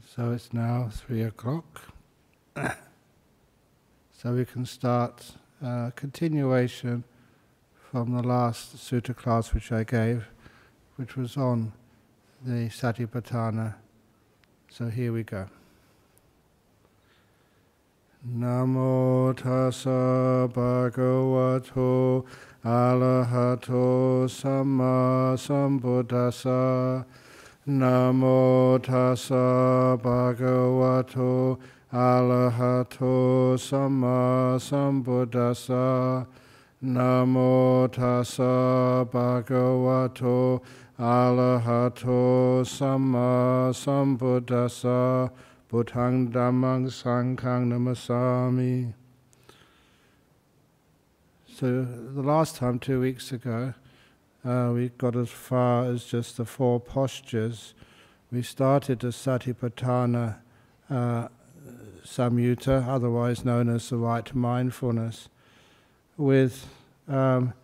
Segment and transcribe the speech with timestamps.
[0.00, 1.82] So it's now three o'clock.
[2.56, 5.32] so we can start
[5.64, 7.04] uh, continuation
[7.90, 10.26] from the last sutta class which I gave,
[10.96, 11.72] which was on
[12.44, 13.74] the Satipatthana.
[14.70, 15.48] So here we go.
[18.28, 22.24] Namo tassa bhagavato
[22.64, 27.04] arahato samma sambuddhassa
[27.64, 31.60] Namo tassa bhagavato
[31.92, 36.26] arahato samma sambuddhassa
[36.82, 40.60] Namo tassa bhagavato
[40.98, 45.30] arahato samma sambuddhassa
[45.70, 48.92] Buddhang dhammang sanghang namasami.
[51.46, 53.74] So the last time, two weeks ago,
[54.44, 57.74] uh, we got as far as just the four postures.
[58.30, 60.38] We started the Satipatthana
[60.90, 61.28] uh,
[62.04, 65.28] Samyutta, otherwise known as the right mindfulness,
[66.16, 66.66] with
[67.08, 67.54] um,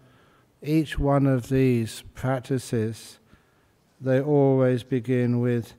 [0.62, 3.18] each one of these practices,
[4.00, 5.74] they always begin with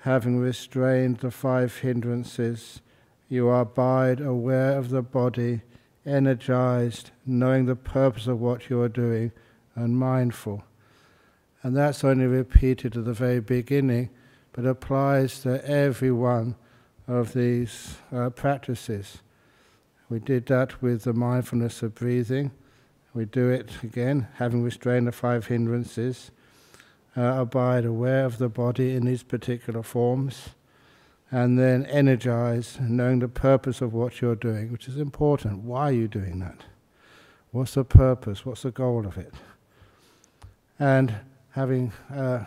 [0.00, 2.80] having restrained the five hindrances,
[3.28, 5.62] you abide aware of the body,
[6.04, 9.32] energized, knowing the purpose of what you are doing
[9.76, 10.64] and mindful.
[11.62, 14.10] And that's only repeated at the very beginning,
[14.52, 16.56] but applies to every one
[17.06, 19.18] of these uh, practices.
[20.08, 22.50] We did that with the mindfulness of breathing.
[23.14, 26.30] We do it again, having restrained the five hindrances.
[27.16, 30.50] Uh, abide aware of the body in these particular forms,
[31.30, 35.64] and then energize, knowing the purpose of what you're doing, which is important.
[35.64, 36.64] Why are you doing that?
[37.52, 38.44] What's the purpose?
[38.44, 39.32] What's the goal of it?
[40.78, 41.14] And
[41.50, 42.44] having uh,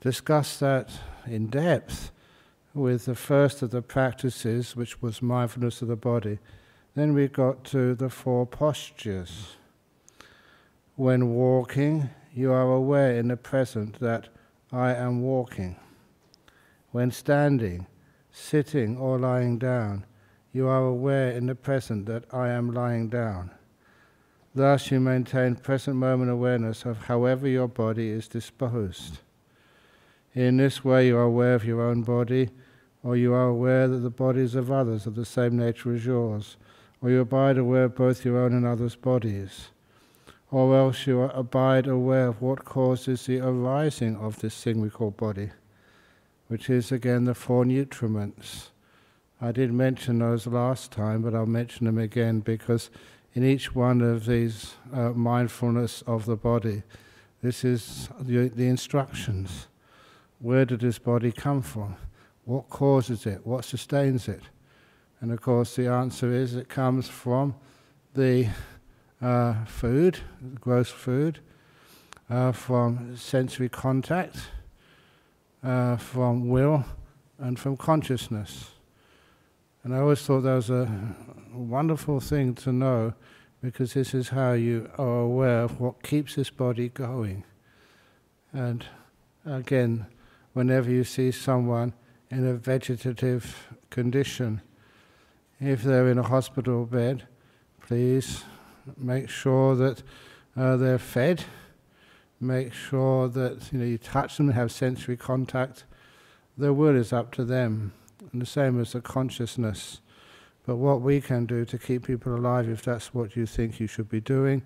[0.00, 0.90] discussed that
[1.26, 2.10] in depth
[2.74, 6.38] with the first of the practices, which was mindfulness of the body,
[6.94, 9.56] then we got to the four postures.
[10.96, 14.28] When walking, you are aware in the present that
[14.72, 15.76] I am walking.
[16.90, 17.86] When standing,
[18.32, 20.04] sitting, or lying down,
[20.52, 23.50] you are aware in the present that I am lying down.
[24.56, 29.18] Thus, you maintain present moment awareness of however your body is disposed.
[30.32, 32.50] In this way, you are aware of your own body,
[33.02, 36.56] or you are aware that the bodies of others are the same nature as yours,
[37.02, 39.70] or you abide aware of both your own and others' bodies,
[40.52, 45.10] or else you abide aware of what causes the arising of this thing we call
[45.10, 45.50] body,
[46.46, 48.68] which is again the four nutriments.
[49.40, 52.88] I did mention those last time, but I'll mention them again because
[53.34, 56.82] in each one of these uh, mindfulness of the body.
[57.42, 59.66] This is the, the instructions.
[60.38, 61.96] Where did this body come from?
[62.44, 63.44] What causes it?
[63.44, 64.42] What sustains it?
[65.20, 67.54] And of course, the answer is it comes from
[68.14, 68.48] the
[69.20, 70.18] uh, food,
[70.60, 71.40] gross food,
[72.30, 74.36] uh, from sensory contact,
[75.62, 76.84] uh, from will,
[77.38, 78.73] and from consciousness.
[79.84, 80.88] And I always thought that was a
[81.52, 83.12] wonderful thing to know
[83.62, 87.44] because this is how you are aware of what keeps this body going.
[88.50, 88.82] And
[89.44, 90.06] again,
[90.54, 91.92] whenever you see someone
[92.30, 94.62] in a vegetative condition,
[95.60, 97.28] if they're in a hospital bed,
[97.82, 98.42] please
[98.96, 100.02] make sure that
[100.56, 101.44] uh, they're fed.
[102.40, 105.84] Make sure that you know you touch them, have sensory contact.
[106.56, 107.92] The will is up to them
[108.32, 110.00] and the same as the consciousness.
[110.66, 113.86] But what we can do to keep people alive, if that's what you think you
[113.86, 114.62] should be doing,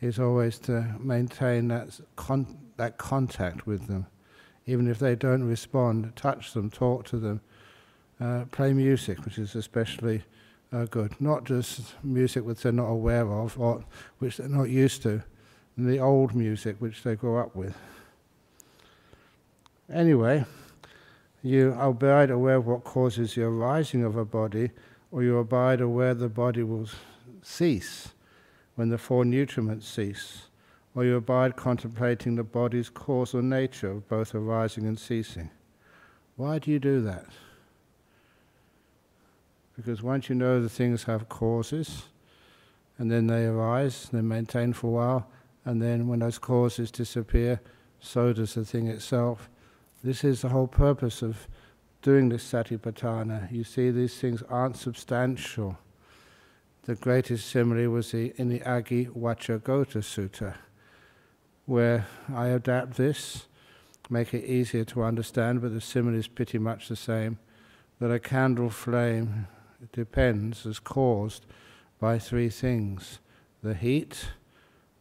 [0.00, 4.06] is always to maintain that, con- that contact with them.
[4.66, 7.40] Even if they don't respond, touch them, talk to them,
[8.20, 10.22] uh, play music, which is especially
[10.72, 11.20] uh, good.
[11.20, 13.84] Not just music which they're not aware of or
[14.18, 15.22] which they're not used to,
[15.76, 17.76] and the old music which they grow up with.
[19.92, 20.44] Anyway,
[21.42, 24.70] you abide aware of what causes the arising of a body,
[25.10, 26.88] or you abide aware the body will
[27.42, 28.12] cease
[28.74, 30.48] when the four nutriments cease,
[30.94, 35.50] or you abide contemplating the body's cause or nature of both arising and ceasing.
[36.36, 37.26] Why do you do that?
[39.76, 42.04] Because once you know the things have causes,
[42.98, 45.30] and then they arise, they maintain for a while,
[45.64, 47.60] and then when those causes disappear,
[47.98, 49.48] so does the thing itself
[50.02, 51.46] this is the whole purpose of
[52.02, 53.50] doing this satipatthana.
[53.52, 55.78] You see, these things aren't substantial.
[56.84, 60.54] The greatest simile was the, in the Aggi Vacchagotta Sutta,
[61.66, 63.46] where I adapt this
[64.10, 67.38] make it easier to understand, but the simile is pretty much the same.
[68.00, 69.46] That a candle flame
[69.92, 71.46] depends, is caused
[71.98, 73.20] by three things
[73.62, 74.30] the heat,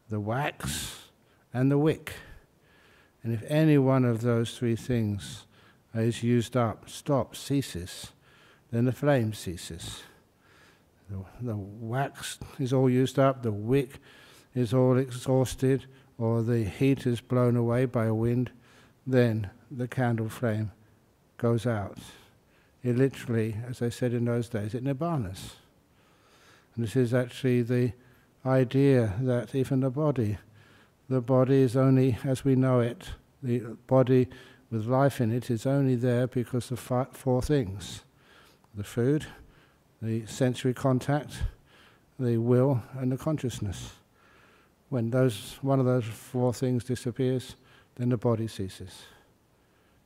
[0.09, 1.09] the wax,
[1.53, 2.13] and the wick.
[3.23, 5.45] And if any one of those three things
[5.93, 8.11] is used up, stops, ceases,
[8.71, 10.03] then the flame ceases.
[11.09, 13.99] The, the wax is all used up, the wick
[14.53, 15.85] is all exhausted,
[16.17, 18.51] or the heat is blown away by a wind,
[19.07, 20.71] then the candle flame
[21.37, 21.97] goes out.
[22.83, 25.53] It literally, as I said in those days, it nirvanas.
[26.75, 27.93] And this is actually the
[28.45, 30.37] idea that even the body,
[31.09, 33.09] the body is only as we know it.
[33.41, 34.27] The body
[34.69, 38.03] with life in it is only there because of four things
[38.75, 39.25] the food,
[40.01, 41.43] the sensory contact,
[42.19, 43.93] the will, and the consciousness.
[44.89, 47.55] When those, one of those four things disappears,
[47.95, 49.03] then the body ceases.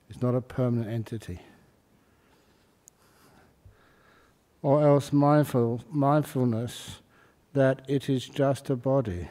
[0.10, 1.40] It's not a permanent entity.
[4.62, 7.02] Or else mindful, mindfulness
[7.52, 9.28] that it is just a body.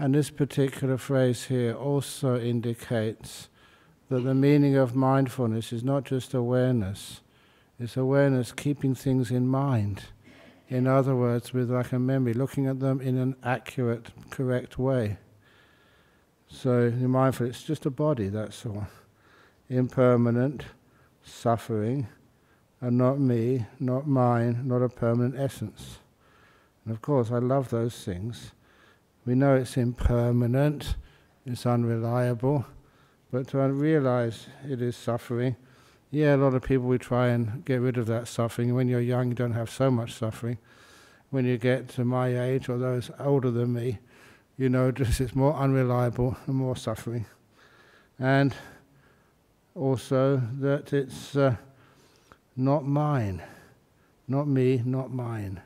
[0.00, 3.50] And this particular phrase here also indicates
[4.08, 7.20] that the meaning of mindfulness is not just awareness,
[7.78, 10.04] it's awareness keeping things in mind.
[10.70, 15.18] In other words, with like a memory, looking at them in an accurate, correct way.
[16.48, 18.86] So you're mindful, it's just a body, that's all.
[19.68, 20.64] Impermanent,
[21.22, 22.08] suffering,
[22.80, 25.98] and not me, not mine, not a permanent essence.
[26.86, 28.52] And of course, I love those things.
[29.30, 30.96] We know it's impermanent,
[31.46, 32.64] it's unreliable,
[33.30, 35.54] but to realize it is suffering,
[36.10, 38.74] yeah, a lot of people we try and get rid of that suffering.
[38.74, 40.58] When you're young, you don't have so much suffering.
[41.30, 44.00] When you get to my age or those older than me,
[44.56, 47.24] you know just it's more unreliable and more suffering.
[48.18, 48.52] And
[49.76, 51.54] also that it's uh,
[52.56, 53.44] not mine,
[54.26, 55.60] not me, not mine.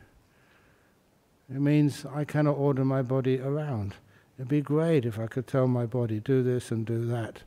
[1.55, 3.95] It means I cannot order my body around.
[4.37, 7.43] It'd be great if I could tell my body, do this and do that.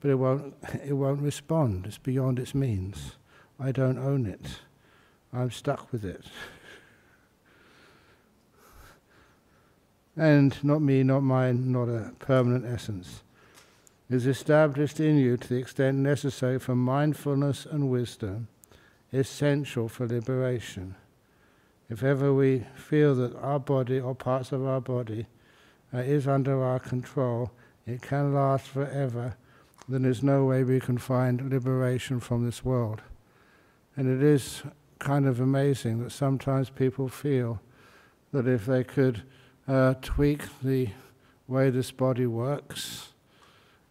[0.00, 0.54] But it won't,
[0.86, 1.86] it won't respond.
[1.86, 3.16] It's beyond its means.
[3.58, 4.60] I don't own it.
[5.32, 6.24] I'm stuck with it.
[10.16, 13.22] And not me, not mine, not a permanent essence,
[14.08, 18.46] is established in you to the extent necessary for mindfulness and wisdom,
[19.12, 20.94] essential for liberation.
[21.92, 25.26] If ever we feel that our body or parts of our body
[25.92, 27.50] uh, is under our control,
[27.86, 29.36] it can last forever,
[29.86, 33.02] then there's no way we can find liberation from this world.
[33.94, 34.62] And it is
[35.00, 37.60] kind of amazing that sometimes people feel
[38.32, 39.24] that if they could
[39.68, 40.88] uh, tweak the
[41.46, 43.12] way this body works,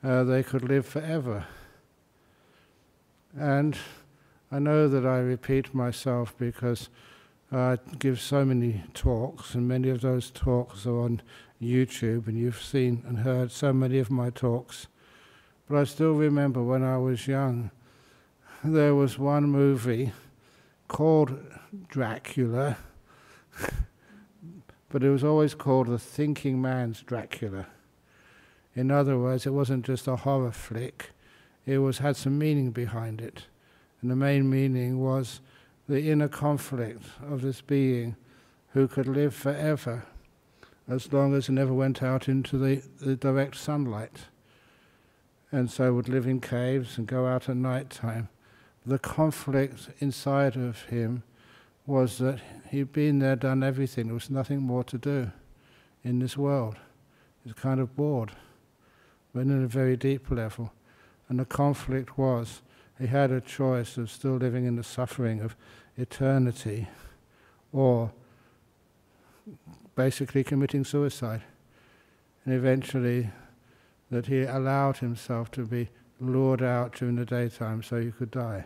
[0.04, 1.46] uh, they could live forever.
[3.38, 3.78] And
[4.52, 6.90] I know that I repeat myself because
[7.54, 11.22] I give so many talks, and many of those talks are on
[11.62, 14.88] YouTube, and you've seen and heard so many of my talks.
[15.68, 17.72] But I still remember when I was young,
[18.64, 20.14] there was one movie
[20.88, 21.38] called
[21.90, 22.78] Dracula,
[24.90, 27.68] but it was always called The Thinking Man's Dracula.
[28.76, 31.10] In other words, it wasn't just a horror flick,
[31.66, 33.48] it was had some meaning behind it.
[34.02, 35.42] And the main meaning was
[35.92, 38.16] the inner conflict of this being
[38.70, 40.06] who could live forever
[40.88, 44.28] as long as he never went out into the, the direct sunlight
[45.52, 48.30] and so would live in caves and go out at night time.
[48.86, 51.24] The conflict inside of him
[51.86, 55.30] was that he'd been there, done everything, there was nothing more to do
[56.06, 56.78] in this world.
[57.44, 58.32] He was kind of bored,
[59.34, 60.72] but in a very deep level.
[61.28, 62.62] And the conflict was
[62.98, 65.56] he had a choice of still living in the suffering of
[65.98, 66.88] eternity
[67.72, 68.12] or
[69.96, 71.42] basically committing suicide.
[72.46, 73.30] And eventually,
[74.10, 78.66] that he allowed himself to be lured out during the daytime so he could die.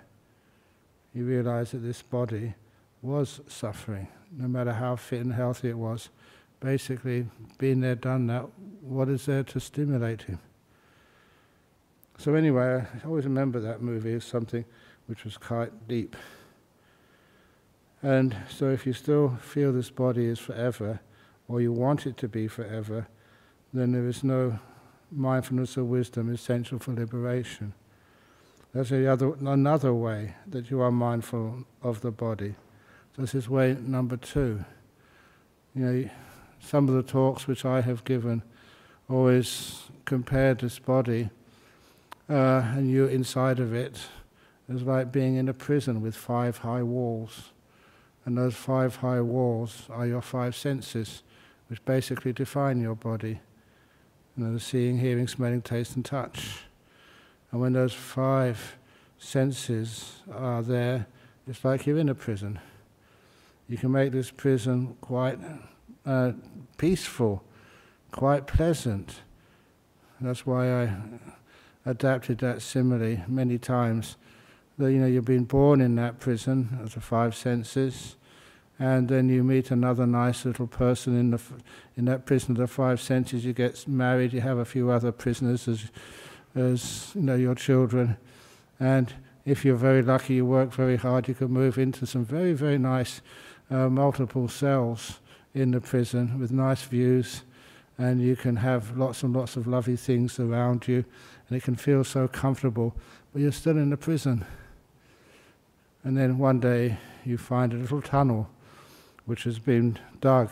[1.13, 2.55] He realized that this body
[3.01, 6.09] was suffering, no matter how fit and healthy it was.
[6.59, 7.27] Basically,
[7.57, 8.47] being there, done that,
[8.81, 10.39] what is there to stimulate him?
[12.17, 14.65] So, anyway, I always remember that movie as something
[15.05, 16.15] which was quite deep.
[18.05, 20.99] And so, if you still feel this body is forever,
[21.47, 23.07] or you want it to be forever,
[23.73, 24.59] then there is no
[25.11, 27.73] mindfulness or wisdom essential for liberation.
[28.75, 32.53] That's other, another way that you are mindful of the body.
[33.17, 34.63] This is way number two.
[35.73, 36.09] You know,
[36.59, 38.43] some of the talks which I have given
[39.09, 41.31] always compared this body
[42.29, 43.97] uh, and you're inside of it
[44.71, 47.49] as like being in a prison with five high walls.
[48.25, 51.21] And those five high walls are your five senses,
[51.69, 53.39] which basically define your body.
[54.35, 56.65] You know, the seeing, hearing, smelling, taste, and touch.
[57.51, 58.77] And when those five
[59.17, 61.07] senses are there,
[61.47, 62.59] it's like you're in a prison.
[63.69, 65.39] You can make this prison quite
[66.05, 66.33] uh,
[66.77, 67.43] peaceful,
[68.11, 69.21] quite pleasant.
[70.19, 70.95] That's why I
[71.85, 74.17] adapted that simile many times.
[74.77, 78.17] That you know you've been born in that prison of the five senses,
[78.77, 81.41] and then you meet another nice little person in the
[81.95, 83.45] in that prison of the five senses.
[83.45, 84.33] You get married.
[84.33, 85.85] You have a few other prisoners as
[86.55, 88.17] as you know your children,
[88.77, 89.13] and
[89.45, 91.29] if you're very lucky, you work very hard.
[91.29, 93.21] You can move into some very very nice
[93.71, 95.19] uh, multiple cells
[95.53, 97.43] in the prison with nice views,
[97.97, 101.05] and you can have lots and lots of lovely things around you,
[101.47, 102.93] and it can feel so comfortable.
[103.31, 104.45] But you're still in the prison.
[106.05, 108.47] And then one day you find a little tunnel
[109.25, 110.51] which has been dug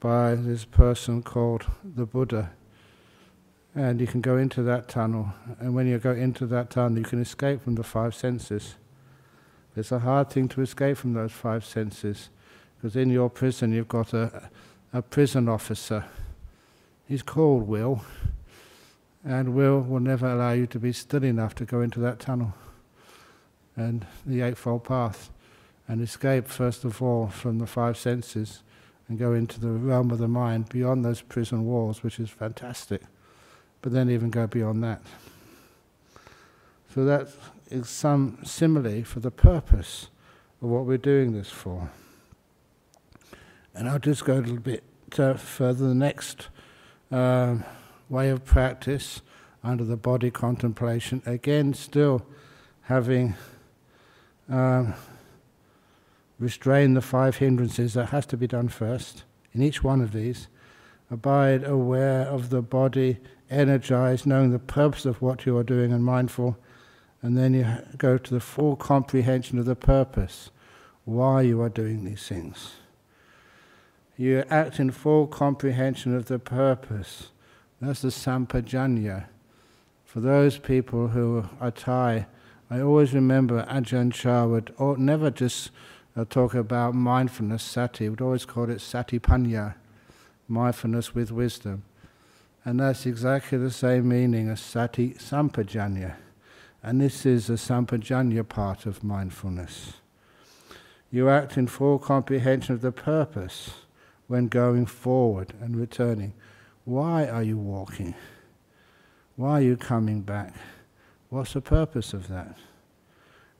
[0.00, 2.50] by this person called the Buddha.
[3.76, 7.04] And you can go into that tunnel, and when you go into that tunnel, you
[7.04, 8.74] can escape from the five senses.
[9.76, 12.28] It's a hard thing to escape from those five senses,
[12.76, 14.50] because in your prison you've got a,
[14.92, 16.04] a prison officer.
[17.06, 18.04] He's called Will,
[19.24, 22.54] and Will will never allow you to be still enough to go into that tunnel
[23.76, 25.30] and the Eightfold Path
[25.88, 28.62] and escape, first of all, from the five senses
[29.08, 33.02] and go into the realm of the mind beyond those prison walls, which is fantastic.
[33.80, 35.02] But then even go beyond that.
[36.94, 37.28] So that
[37.70, 40.08] is some simile for the purpose
[40.60, 41.90] of what we're doing this for.
[43.74, 44.84] And I'll just go a little bit
[45.18, 45.88] uh, further.
[45.88, 46.48] The next
[47.10, 47.56] uh,
[48.08, 49.22] way of practice
[49.64, 52.26] under the body contemplation, again, still
[52.82, 53.34] having
[54.48, 54.94] um,
[56.38, 60.48] restrain the five hindrances, that has to be done first in each one of these.
[61.10, 63.18] Abide aware of the body,
[63.50, 66.56] energized, knowing the purpose of what you are doing and mindful.
[67.20, 67.66] And then you
[67.98, 70.50] go to the full comprehension of the purpose,
[71.04, 72.72] why you are doing these things.
[74.16, 77.30] You act in full comprehension of the purpose.
[77.80, 79.26] That's the sampajanya.
[80.04, 82.26] For those people who are Thai,
[82.72, 85.70] I always remember Ajahn Chah would never just
[86.16, 89.74] uh, talk about mindfulness, sati, would always call it satipanya,
[90.48, 91.82] mindfulness with wisdom.
[92.64, 96.14] And that's exactly the same meaning as sati sampajanya.
[96.82, 99.98] And this is the sampajanya part of mindfulness.
[101.10, 103.72] You act in full comprehension of the purpose
[104.28, 106.32] when going forward and returning.
[106.86, 108.14] Why are you walking?
[109.36, 110.54] Why are you coming back?
[111.32, 112.58] What's the purpose of that?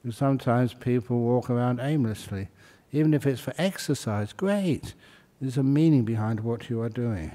[0.02, 2.48] Because sometimes people walk around aimlessly.
[2.92, 4.92] Even if it's for exercise, great.
[5.40, 7.32] There's a meaning behind what you are doing.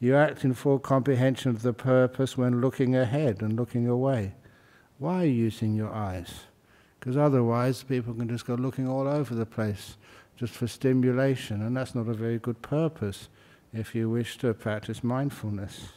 [0.00, 4.32] You act in full comprehension of the purpose when looking ahead and looking away.
[4.98, 6.46] Why are you using your eyes?
[6.98, 9.96] Because otherwise, people can just go looking all over the place
[10.36, 13.28] just for stimulation, and that's not a very good purpose
[13.72, 15.90] if you wish to practice mindfulness.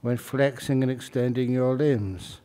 [0.00, 2.40] When flexing and extending your limbs,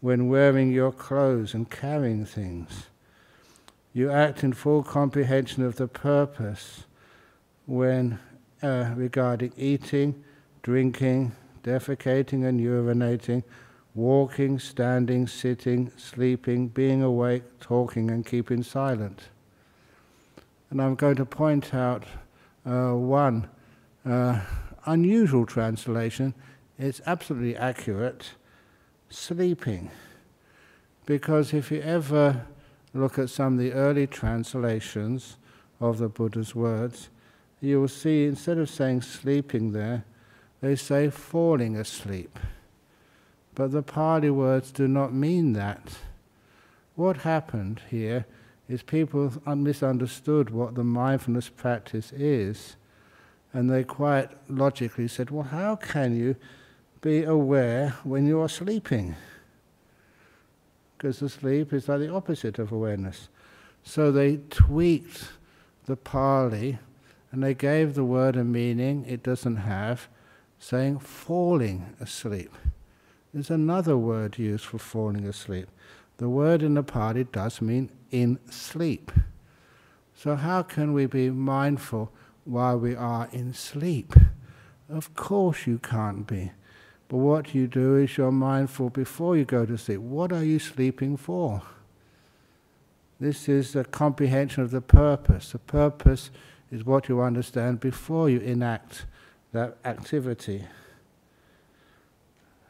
[0.00, 2.88] when wearing your clothes and carrying things.
[3.94, 6.84] You act in full comprehension of the purpose
[7.64, 8.18] when
[8.62, 10.22] uh, regarding eating,
[10.62, 11.32] drinking,
[11.62, 13.44] defecating and urinating,
[13.94, 19.28] walking, standing, sitting, sleeping, being awake, talking, and keeping silent.
[20.68, 22.04] And I'm going to point out
[22.66, 23.48] uh, one
[24.04, 24.40] uh,
[24.84, 26.34] unusual translation.
[26.78, 28.30] It's absolutely accurate
[29.08, 29.90] sleeping.
[31.06, 32.46] Because if you ever
[32.92, 35.36] look at some of the early translations
[35.80, 37.10] of the Buddha's words,
[37.60, 40.04] you will see instead of saying sleeping there,
[40.60, 42.38] they say falling asleep.
[43.54, 45.98] But the Pali words do not mean that.
[46.96, 48.26] What happened here
[48.68, 52.76] is people misunderstood what the mindfulness practice is,
[53.52, 56.36] and they quite logically said, Well, how can you
[57.04, 59.14] be aware when you are sleeping.
[60.96, 63.28] Because the sleep is like the opposite of awareness.
[63.82, 65.24] So they tweaked
[65.84, 66.78] the Pali
[67.30, 70.08] and they gave the word a meaning it doesn't have,
[70.58, 72.50] saying falling asleep.
[73.34, 75.68] There's another word used for falling asleep.
[76.16, 79.12] The word in the Pali does mean in sleep.
[80.16, 82.10] So, how can we be mindful
[82.44, 84.14] while we are in sleep?
[84.88, 86.52] Of course, you can't be
[87.08, 90.00] But what you do is you're mindful before you go to sleep.
[90.00, 91.62] What are you sleeping for?
[93.20, 95.52] This is a comprehension of the purpose.
[95.52, 96.30] The purpose
[96.70, 99.06] is what you understand before you enact
[99.52, 100.64] that activity.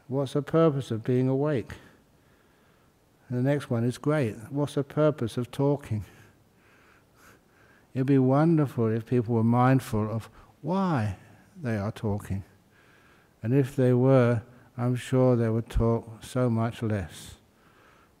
[0.07, 1.73] What's the purpose of being awake?
[3.27, 4.35] And the next one is great.
[4.51, 6.05] What's the purpose of talking?
[7.95, 10.29] It'd be wonderful if people were mindful of
[10.61, 11.15] why
[11.59, 12.43] they are talking.
[13.45, 14.41] And if they were,
[14.75, 17.35] I'm sure they would talk so much less.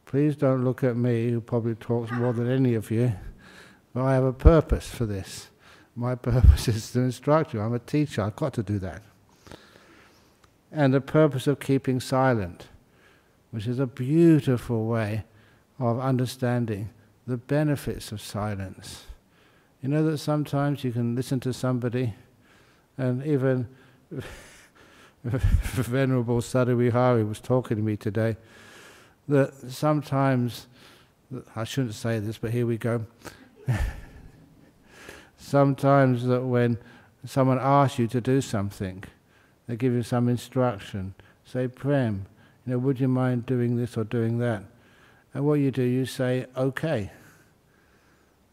[0.05, 3.11] Please don't look at me, who probably talks more than any of you,
[3.91, 5.47] but I have a purpose for this.
[5.95, 7.61] My purpose is to instruct you.
[7.61, 9.01] I'm a teacher, I've got to do that.
[10.71, 12.67] And the purpose of keeping silent,
[13.49, 15.23] which is a beautiful way
[15.79, 16.89] of understanding
[17.25, 19.05] the benefits of silence.
[19.81, 22.13] You know that sometimes you can listen to somebody,
[22.95, 23.67] and even
[25.31, 28.37] Venerable Sadhuvihari was talking to me today,
[29.27, 30.67] that sometimes,
[31.55, 33.07] I shouldn't say this, but here we go.
[35.37, 36.77] sometimes that when
[37.25, 39.03] someone asks you to do something,
[39.65, 42.27] they give you some instruction, say, Prem,
[42.67, 44.63] you know, would you mind doing this or doing that?
[45.33, 47.09] And what you do, you say, okay.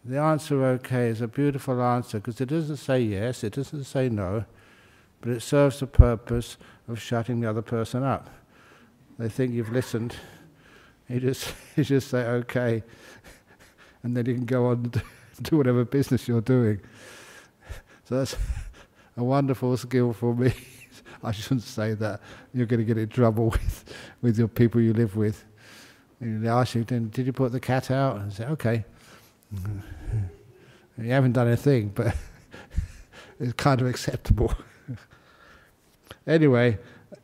[0.06, 4.08] The answer okay is a beautiful answer because it doesn't say yes, it doesn't say
[4.08, 4.46] no,
[5.22, 8.28] but it serves the purpose of shutting the other person up.
[9.18, 10.16] They think you've listened.
[11.08, 12.82] You just, you just say okay,
[14.02, 15.02] and then you can go on to
[15.42, 16.80] do whatever business you're doing.
[18.04, 18.36] So that's
[19.16, 20.52] a wonderful skill for me.
[21.22, 22.20] I shouldn't say that.
[22.52, 25.44] You're going to get in trouble with, with your people you live with.
[26.18, 28.16] And they ask you, did you put the cat out?
[28.16, 28.84] And say, okay.
[30.98, 32.16] You haven't done a thing, but
[33.40, 34.52] it's kind of acceptable.
[36.26, 36.78] Anyway,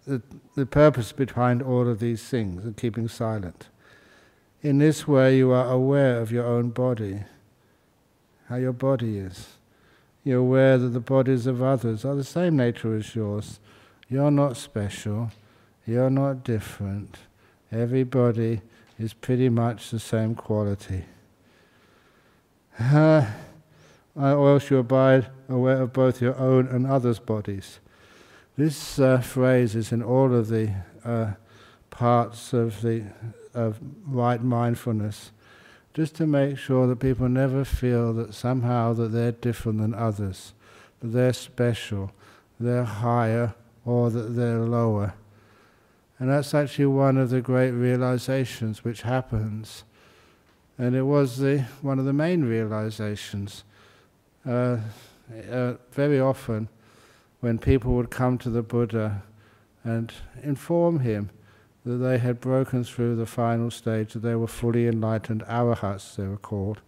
[0.07, 0.23] the,
[0.55, 3.69] the purpose behind all of these things and keeping silent.
[4.63, 7.23] In this way, you are aware of your own body,
[8.49, 9.59] how your body is.
[10.25, 13.61] You're aware that the bodies of others are the same nature as yours.
[14.09, 15.31] You're not special.
[15.87, 17.17] You're not different.
[17.71, 18.63] Everybody
[18.99, 21.05] is pretty much the same quality.
[22.81, 23.27] Uh,
[24.17, 27.79] or else you abide aware of both your own and others' bodies.
[28.59, 31.33] This uh, phrase is in all of the uh,
[31.89, 33.05] parts of the
[33.55, 35.31] of right mindfulness,
[35.95, 40.53] just to make sure that people never feel that somehow that they're different than others,
[41.01, 42.13] that they're special,
[42.61, 43.55] they're higher,
[43.87, 45.15] or that they're lower.
[46.19, 49.85] And that's actually one of the great realizations which happens
[50.79, 53.65] and it was the, one of the main realizations.
[54.47, 54.79] Uh,
[55.51, 56.69] uh, very often,
[57.41, 59.23] when people would come to the Buddha
[59.85, 61.31] and inform him
[61.85, 66.27] that they had broken through the final stage, that they were fully enlightened arahats, they
[66.27, 66.81] were called,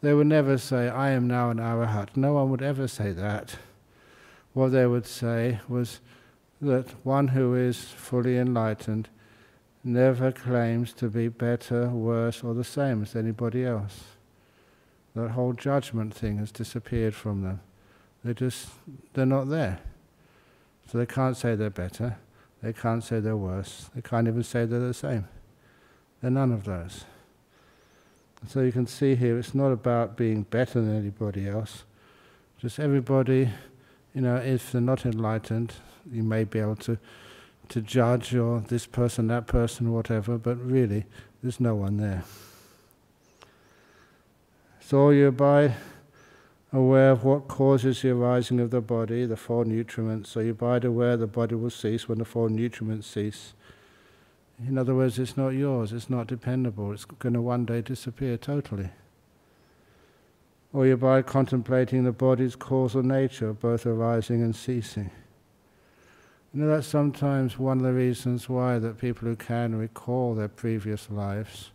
[0.00, 2.16] they would never say, I am now an arahat.
[2.16, 3.56] No one would ever say that.
[4.52, 6.00] What they would say was
[6.60, 9.08] that one who is fully enlightened
[9.84, 14.04] never claims to be better, worse, or the same as anybody else.
[15.14, 17.60] That whole judgment thing has disappeared from them.
[18.28, 18.68] They just,
[19.14, 19.78] they're not there.
[20.92, 22.18] So they can't say they're better.
[22.62, 23.88] They can't say they're worse.
[23.94, 25.26] They can't even say they're the same.
[26.20, 27.06] They're none of those.
[28.46, 31.84] So you can see here, it's not about being better than anybody else.
[32.58, 33.48] Just everybody,
[34.14, 35.72] you know, if they're not enlightened,
[36.12, 36.98] you may be able to
[37.70, 41.06] to judge or this person, that person, whatever, but really
[41.42, 42.24] there's no one there.
[44.80, 45.74] So you abide
[46.72, 50.26] aware of what causes the arising of the body, the four nutriments.
[50.26, 53.54] So you abide aware the body will cease when the four nutriments cease.
[54.66, 58.36] In other words, it's not yours, it's not dependable, it's going to one day disappear
[58.36, 58.90] totally.
[60.72, 65.10] Or you abide contemplating the body's causal nature, both arising and ceasing.
[66.52, 70.48] You know, that's sometimes one of the reasons why that people who can recall their
[70.48, 71.70] previous lives,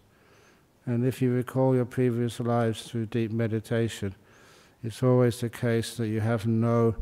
[0.85, 4.13] and if you recall your previous lives through deep meditation,
[4.83, 6.95] it's always the case that you have no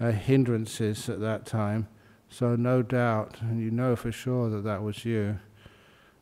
[0.00, 1.88] uh, hindrances at that time,
[2.28, 5.38] so no doubt, and you know for sure that that was you.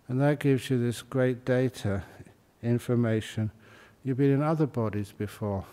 [0.08, 2.02] And that gives you this great data,
[2.62, 3.50] information.
[4.02, 5.64] You've been in other bodies before,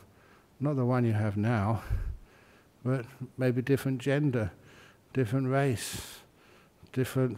[0.60, 1.84] not the one you have now,
[2.84, 3.06] but
[3.38, 4.52] maybe different gender
[5.14, 6.20] different race,
[6.94, 7.38] different,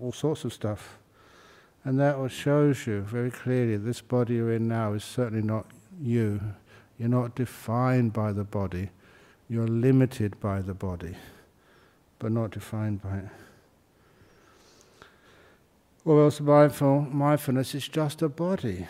[0.00, 0.98] all sorts of stuff.
[1.84, 5.66] And that shows you very clearly this body you're in now is certainly not
[6.00, 6.40] you.
[7.00, 8.90] You're not defined by the body,
[9.48, 11.16] you're limited by the body.
[12.20, 13.28] but not defined by it.
[16.04, 18.86] Or else mindful, mindfulness is just a body.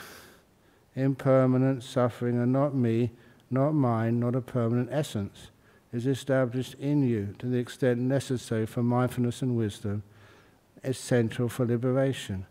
[0.94, 3.12] Impermanent, suffering, and not me,
[3.50, 5.50] not mine, not a permanent essence,
[5.92, 10.02] is established in you to the extent necessary for mindfulness and wisdom,
[10.84, 12.46] essential for liberation.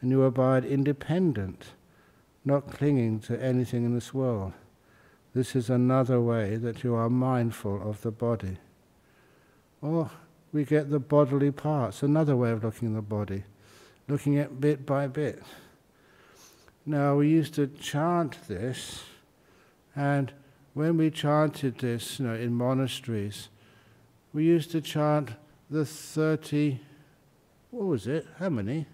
[0.00, 1.66] And you abide independent,
[2.44, 4.52] not clinging to anything in this world.
[5.34, 8.58] This is another way that you are mindful of the body.
[9.80, 10.10] Or
[10.52, 13.44] we get the bodily parts, another way of looking at the body
[14.08, 15.42] looking at bit by bit.
[16.86, 19.04] Now, we used to chant this,
[19.94, 20.32] and
[20.72, 23.48] when we chanted this, you know, in monasteries,
[24.32, 25.32] we used to chant
[25.70, 26.80] the 30,
[27.70, 28.26] what was it?
[28.38, 28.86] How many?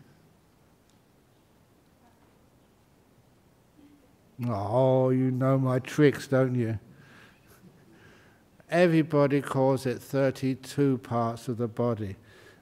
[4.49, 6.79] Oh, you know my tricks, don't you?
[8.68, 12.16] Everybody calls it 32 parts of the body.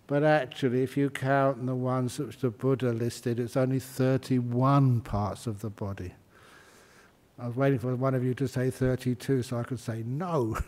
[0.07, 5.47] But actually, if you count the ones which the Buddha listed, it's only 31 parts
[5.47, 6.13] of the body.
[7.39, 10.59] I was waiting for one of you to say 32 so I could say no.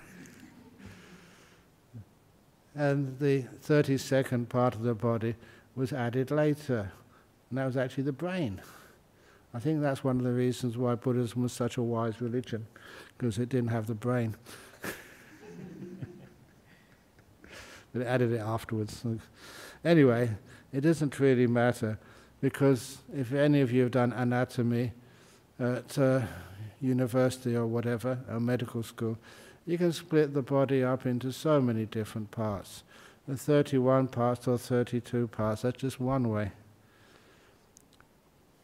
[2.75, 5.35] and the 32nd part of the body
[5.77, 6.91] was added later,
[7.51, 8.63] and that was actually the brain.
[9.55, 12.67] I think that's one of the reasons why Buddhism was such a wise religion,
[13.17, 14.35] because it didn't have the brain.
[17.95, 19.05] but added it afterwards.
[19.85, 20.31] Anyway,
[20.73, 21.99] it doesn't really matter
[22.41, 24.93] because if any of you have done anatomy
[25.61, 26.23] at uh,
[26.81, 29.17] university or whatever, or medical school,
[29.67, 32.83] you can split the body up into so many different parts.
[33.29, 36.53] The 31 parts or 32 parts, that's just one way.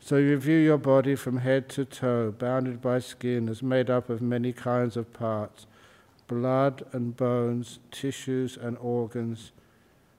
[0.03, 4.09] So you view your body from head to toe, bounded by skin, as made up
[4.09, 5.67] of many kinds of parts
[6.27, 9.51] blood and bones, tissues and organs,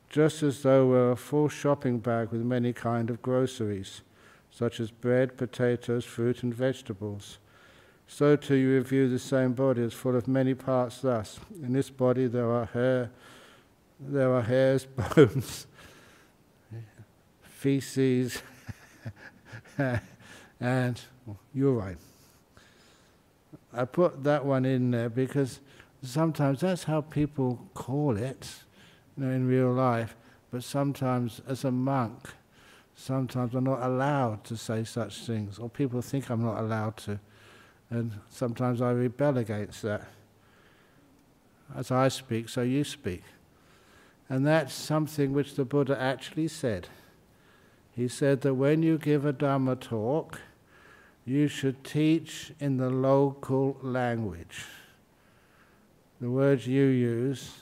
[0.10, 4.02] just as though were a full shopping bag with many kind of groceries,
[4.52, 7.40] such as bread, potatoes, fruit, and vegetables.
[8.08, 11.40] So too you review the same body as full of many parts thus.
[11.64, 13.10] In this body there are hair,
[13.98, 15.66] there are hairs, bones,
[17.42, 18.42] feces,
[20.60, 21.02] and
[21.54, 21.98] you're right.
[23.74, 25.60] I put that one in there because
[26.04, 28.48] sometimes that's how people call it,
[29.18, 30.16] you know, in real life.
[30.52, 32.30] But sometimes, as a monk,
[32.96, 37.20] sometimes I'm not allowed to say such things, or people think I'm not allowed to,
[37.90, 40.08] and sometimes I rebel against that.
[41.74, 43.24] As I speak, so you speak.
[44.28, 46.90] And that's something which the Buddha actually said.
[48.02, 50.40] He said that when you give a Dhamma talk,
[51.24, 54.66] you should teach in the local language
[56.20, 57.60] the words you use,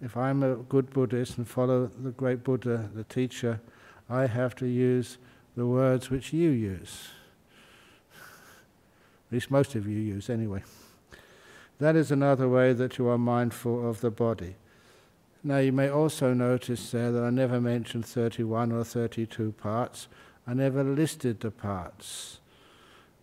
[0.00, 3.60] if I'm a good Buddhist and follow the great Buddha, the teacher,
[4.08, 5.18] I have to use
[5.56, 7.08] the words which you use.
[8.12, 10.62] At least most of you use anyway.
[11.80, 14.54] That is another way that you are mindful of the body.
[15.44, 20.08] Now, you may also notice there that I never mentioned 31 or 32 parts.
[20.46, 22.38] I never listed the parts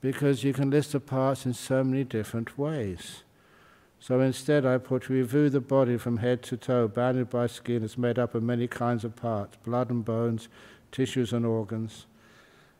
[0.02, 3.24] because you can list the parts in so many different ways.
[4.00, 7.98] So instead, I put review the body from head to toe, bounded by skin, is
[7.98, 10.50] made up of many kinds of parts, blood and bones,
[10.92, 12.06] tissues and organs.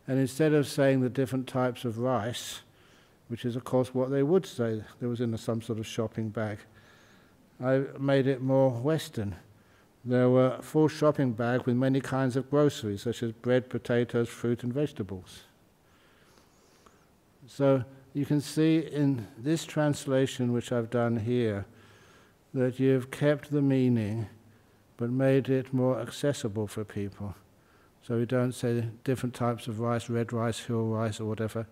[0.06, 2.60] And instead of saying the different types of rice,
[3.30, 6.28] which is of course what they would say, there was in some sort of shopping
[6.28, 6.60] bag,
[7.62, 9.36] I made it more Western.
[10.06, 14.64] There were full shopping bags with many kinds of groceries, such as bread, potatoes, fruit,
[14.64, 15.44] and vegetables.
[17.48, 21.66] So you can see in this translation, which I've done here,
[22.54, 24.28] that you've kept the meaning
[24.98, 27.36] but made it more accessible for people.
[28.08, 31.66] So you don't say different types of rice, red rice, hill rice, or whatever.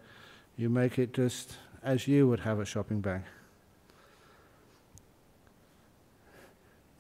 [0.58, 3.22] You make it just as you would have a shopping bag.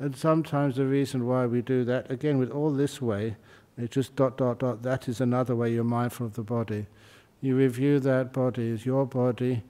[0.01, 3.37] And sometimes the reason why we do that, again, with all this way,
[3.77, 6.87] it's just dot, dot, dot, that is another way you're mindful of the body
[7.41, 9.63] you review that body as your body.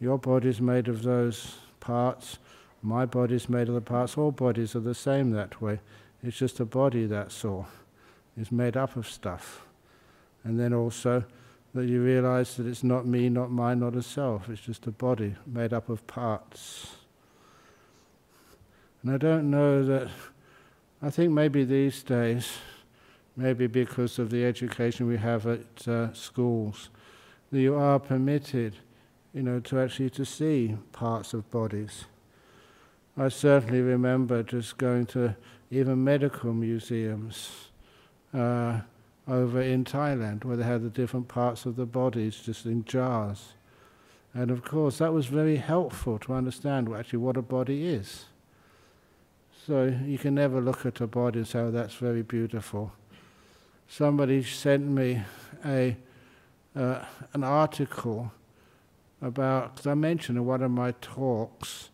[0.00, 2.38] Your body is made of those parts.
[2.82, 4.18] My body is made of the parts.
[4.18, 5.80] All bodies are the same that way.
[6.24, 7.68] It's just a body that's all.
[8.36, 9.64] It's made up of stuff.
[10.42, 11.24] And then also
[11.74, 14.48] that you realize that it's not me, not mine, not a self.
[14.48, 16.96] It's just a body made up of parts.
[19.02, 20.08] And I don't know that,
[21.02, 22.52] I think maybe these days,
[23.36, 26.90] maybe because of the education we have at uh, schools,
[27.50, 28.76] that you are permitted,
[29.34, 32.04] you know, to actually to see parts of bodies.
[33.16, 35.36] I certainly remember just going to
[35.70, 37.70] even medical museums
[38.32, 38.80] uh,
[39.26, 43.54] over in Thailand where they had the different parts of the bodies just in jars.
[44.32, 48.26] And of course, that was very helpful to understand actually what a body is.
[49.64, 52.92] So you can never look at a body and say, oh, that's very beautiful.
[53.86, 55.22] Somebody sent me
[55.64, 55.96] a,
[56.74, 58.32] uh, an article
[59.20, 61.90] about, because I mentioned in one of my talks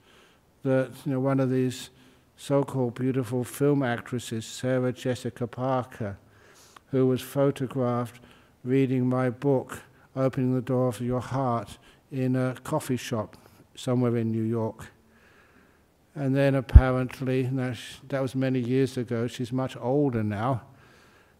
[0.63, 1.91] that you know, one of these
[2.39, 6.17] so-called beautiful film actresses, Sarah Jessica Parker,
[6.91, 8.19] who was photographed
[8.65, 9.83] reading my book,
[10.17, 11.77] Opening the Door of Your Heart,
[12.11, 13.37] in a coffee shop
[13.75, 14.87] somewhere in New York.
[16.19, 17.75] And then apparently, now
[18.09, 20.63] that was many years ago, she's much older now,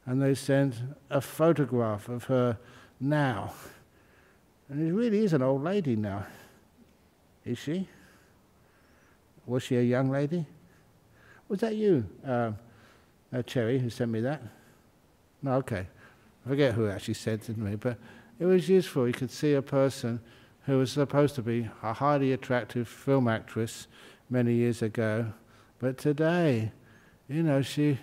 [0.07, 0.77] and they sent
[1.11, 2.57] a photograph of her
[3.01, 3.55] now.
[4.69, 6.27] And it really is an old lady now.
[7.45, 7.89] Is she?
[9.47, 10.47] Was she a young lady?
[11.49, 12.53] Was that you, uh,
[13.33, 14.41] uh, Cherry, who sent me that?
[15.43, 15.89] No, okay.
[16.47, 17.99] I forget who actually sent it to me, but
[18.39, 19.09] it was useful.
[19.09, 20.21] You could see a person
[20.67, 23.89] who was supposed to be a highly attractive film actress
[24.31, 25.33] many years ago,
[25.79, 26.73] but today,
[27.29, 27.99] you know, she,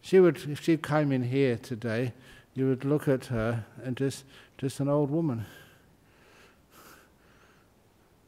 [0.00, 2.12] she would, if she came in here today,
[2.54, 4.24] you would look at her and just,
[4.58, 5.46] just an old woman.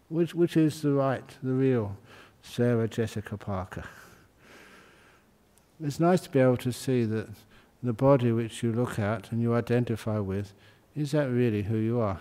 [0.08, 1.96] Which, which is the right, the real
[2.42, 3.84] Sarah Jessica Parker?
[5.82, 7.28] It's nice to be able to see that
[7.82, 10.52] the body which you look at and you identify with,
[10.94, 12.20] is that really who you are?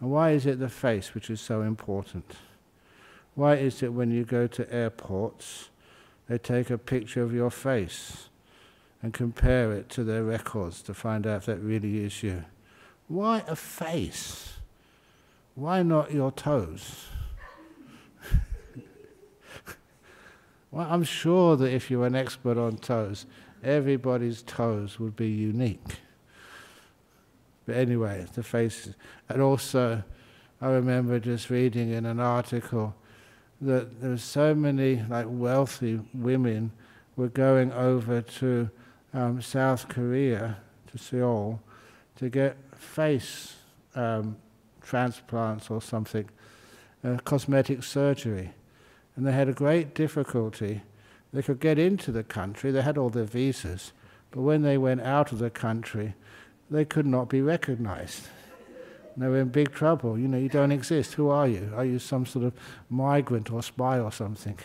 [0.00, 2.36] And why is it the face which is so important?
[3.36, 5.68] Why is it when you go to airports,
[6.26, 8.30] they take a picture of your face
[9.02, 12.44] and compare it to their records to find out if that really is you?
[13.08, 14.54] Why a face?
[15.54, 17.04] Why not your toes?
[20.70, 23.26] well, I'm sure that if you're an expert on toes,
[23.62, 26.00] everybody's toes would be unique.
[27.66, 28.94] But anyway, the faces.
[29.28, 30.04] And also,
[30.58, 32.94] I remember just reading in an article
[33.60, 36.72] that there were so many like wealthy women
[37.16, 38.70] were going over to
[39.14, 40.58] um, South Korea,
[40.90, 41.60] to Seoul,
[42.16, 43.56] to get face
[43.94, 44.36] um,
[44.82, 46.28] transplants or something,
[47.02, 48.52] uh, cosmetic surgery.
[49.16, 50.82] And they had a great difficulty.
[51.32, 53.92] They could get into the country, they had all their visas,
[54.30, 56.14] but when they went out of the country,
[56.70, 58.28] they could not be recognized.
[59.16, 60.18] They were in big trouble.
[60.18, 61.14] You know, you don't exist.
[61.14, 61.72] Who are you?
[61.74, 62.52] Are you some sort of
[62.90, 64.58] migrant or spy or something?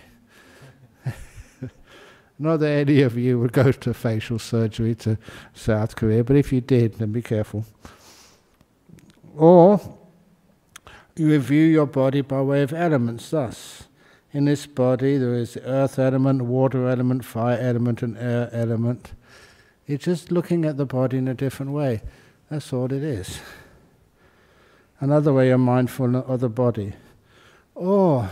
[2.40, 5.18] Not that any of you would go to facial surgery to
[5.54, 7.66] South Korea, but if you did, then be careful.
[9.38, 9.80] Or
[11.16, 13.30] you review your body by way of elements.
[13.30, 13.84] Thus,
[14.34, 19.14] in this body there is the earth element, water element, fire element, and air element.
[19.88, 22.02] It's just looking at the body in a different way.
[22.50, 23.40] That's all it is.
[25.02, 26.94] Another way you're mindful of the body.
[27.74, 28.30] Or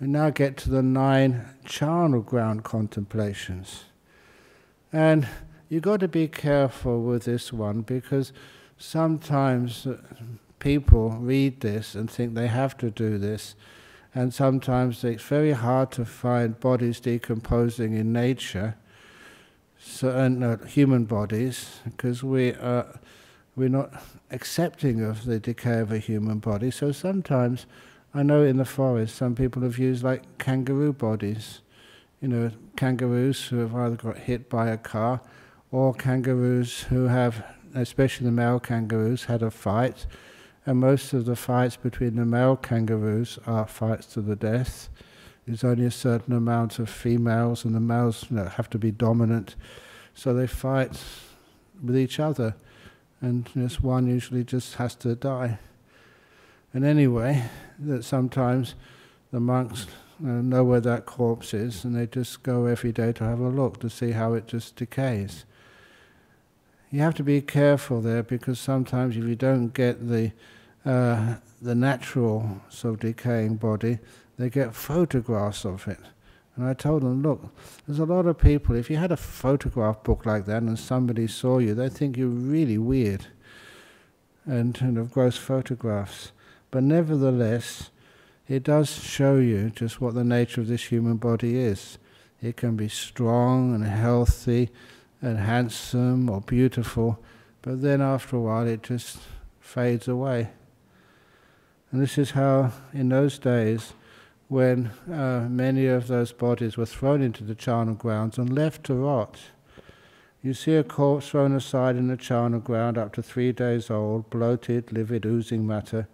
[0.00, 3.84] we now get to the nine charnel ground contemplations.
[4.92, 5.28] And
[5.68, 8.32] you've got to be careful with this one because
[8.76, 9.98] sometimes uh,
[10.58, 13.54] people read this and think they have to do this,
[14.16, 18.74] and sometimes it's very hard to find bodies decomposing in nature,
[19.78, 22.98] certain uh, human bodies, because we are
[23.54, 23.92] we're not
[24.30, 26.70] accepting of the decay of a human body.
[26.70, 27.66] So sometimes,
[28.12, 31.60] I know in the forest, some people have used like kangaroo bodies.
[32.20, 35.20] You know, kangaroos who have either got hit by a car,
[35.70, 40.06] or kangaroos who have, especially the male kangaroos, had a fight
[40.66, 44.88] and most of the fights between the male kangaroos are fights to the death.
[45.46, 48.90] There's only a certain amount of females, and the males you know, have to be
[48.90, 49.56] dominant,
[50.14, 50.98] so they fight
[51.82, 52.54] with each other,
[53.24, 55.58] and this one usually just has to die.
[56.74, 57.44] And anyway,
[57.78, 58.74] that sometimes
[59.32, 59.86] the monks
[60.22, 63.48] uh, know where that corpse is, and they just go every day to have a
[63.48, 65.44] look to see how it just decays.
[66.90, 70.32] You have to be careful there because sometimes if you don't get the
[70.84, 73.98] uh, the natural sort of decaying body,
[74.38, 75.98] they get photographs of it.
[76.56, 77.52] And I told them, look,
[77.86, 81.26] there's a lot of people, if you had a photograph book like that and somebody
[81.26, 83.26] saw you, they think you're really weird
[84.46, 86.30] and, and of gross photographs.
[86.70, 87.90] But nevertheless,
[88.46, 91.98] it does show you just what the nature of this human body is.
[92.40, 94.70] It can be strong and healthy
[95.22, 97.18] and handsome or beautiful,
[97.62, 99.18] but then after a while it just
[99.60, 100.50] fades away.
[101.90, 103.94] And this is how, in those days,
[104.48, 108.94] when uh, many of those bodies were thrown into the charnel grounds and left to
[108.94, 109.38] rot.
[110.42, 114.28] You see a corpse thrown aside in the charnel ground up to three days old,
[114.28, 116.06] bloated, livid, oozing matter.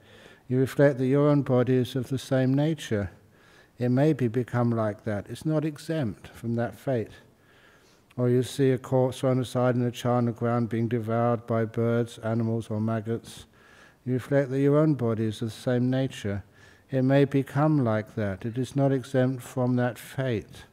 [0.46, 3.10] You reflect that your own body is of the same nature.
[3.78, 5.26] It may be become like that.
[5.28, 7.10] It's not exempt from that fate.
[8.16, 12.18] Or you see a corpse thrown aside in the charnel ground being devoured by birds,
[12.18, 13.46] animals, or maggots.
[14.04, 16.44] You reflect that your own body is of the same nature.
[16.90, 18.44] It may become like that.
[18.44, 20.64] It is not exempt from that fate.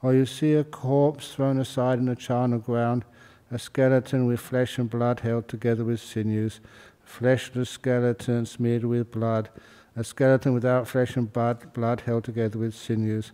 [0.00, 3.04] Or you see a corpse thrown aside in a charnel ground,
[3.50, 6.60] a skeleton with flesh and blood held together with sinews,
[7.04, 9.48] fleshless skeleton smeared with blood,
[9.96, 13.32] a skeleton without flesh and blood, blood held together with sinews,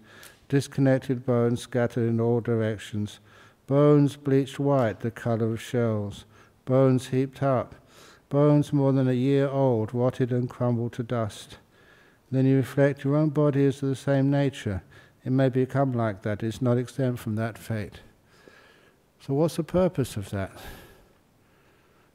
[0.48, 3.20] disconnected bones scattered in all directions,
[3.66, 6.24] bones bleached white, the color of shells,
[6.64, 7.74] bones heaped up,
[8.30, 11.58] bones more than a year old, rotted and crumbled to dust.
[12.30, 14.82] Then you reflect your own body is of the same nature.
[15.24, 18.00] It may become like that, it's not exempt from that fate.
[19.20, 20.52] So, what's the purpose of that?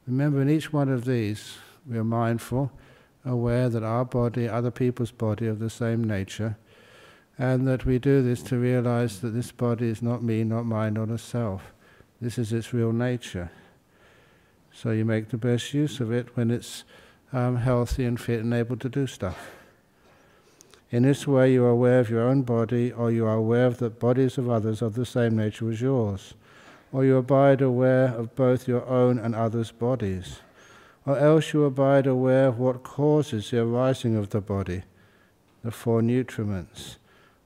[0.07, 1.57] Remember, in each one of these,
[1.89, 2.71] we are mindful,
[3.25, 6.57] aware that our body, other people's body, of the same nature,
[7.37, 10.93] and that we do this to realize that this body is not me, not mine,
[10.93, 11.73] not a self.
[12.21, 13.51] This is its real nature.
[14.71, 16.83] So you make the best use of it when it's
[17.31, 19.37] um, healthy and fit and able to do stuff.
[20.93, 23.79] In this way, you are aware of your own body, or you are aware of
[23.79, 26.35] the bodies of others of the same nature as yours,
[26.91, 30.41] or you abide aware of both your own and others' bodies,
[31.03, 34.83] or else you abide aware of what causes the arising of the body,
[35.63, 36.97] the four nutriments,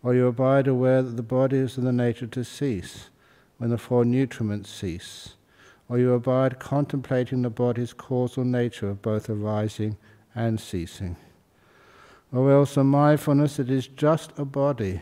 [0.04, 3.10] or you abide aware that the body is of the nature to cease
[3.60, 5.36] when the four nutriments cease,
[5.88, 9.96] or you abide contemplating the body's causal nature of both arising
[10.36, 11.16] and ceasing
[12.32, 15.02] or else a mindfulness that is just a body,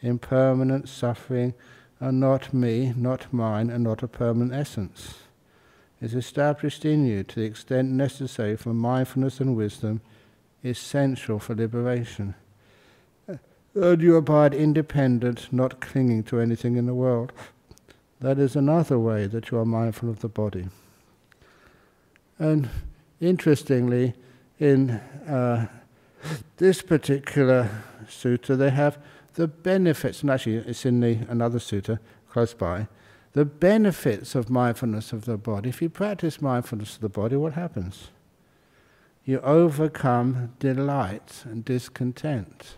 [0.00, 1.54] impermanent, suffering,
[2.00, 5.14] and not me, not mine, and not a permanent essence,
[6.00, 10.00] is established in you to the extent necessary for mindfulness and wisdom,
[10.64, 12.34] essential for liberation.
[13.74, 17.32] And you abide independent, not clinging to anything in the world.
[18.20, 20.68] That is another way that you are mindful of the body.
[22.38, 22.68] And
[23.20, 24.14] interestingly,
[24.58, 25.68] in uh,
[26.56, 27.70] this particular
[28.06, 28.98] sutta, they have
[29.34, 31.98] the benefits, and actually it's in the, another sutta
[32.30, 32.88] close by,
[33.32, 35.70] the benefits of mindfulness of the body.
[35.70, 38.10] If you practice mindfulness of the body, what happens?
[39.24, 42.74] You overcome delight and discontent.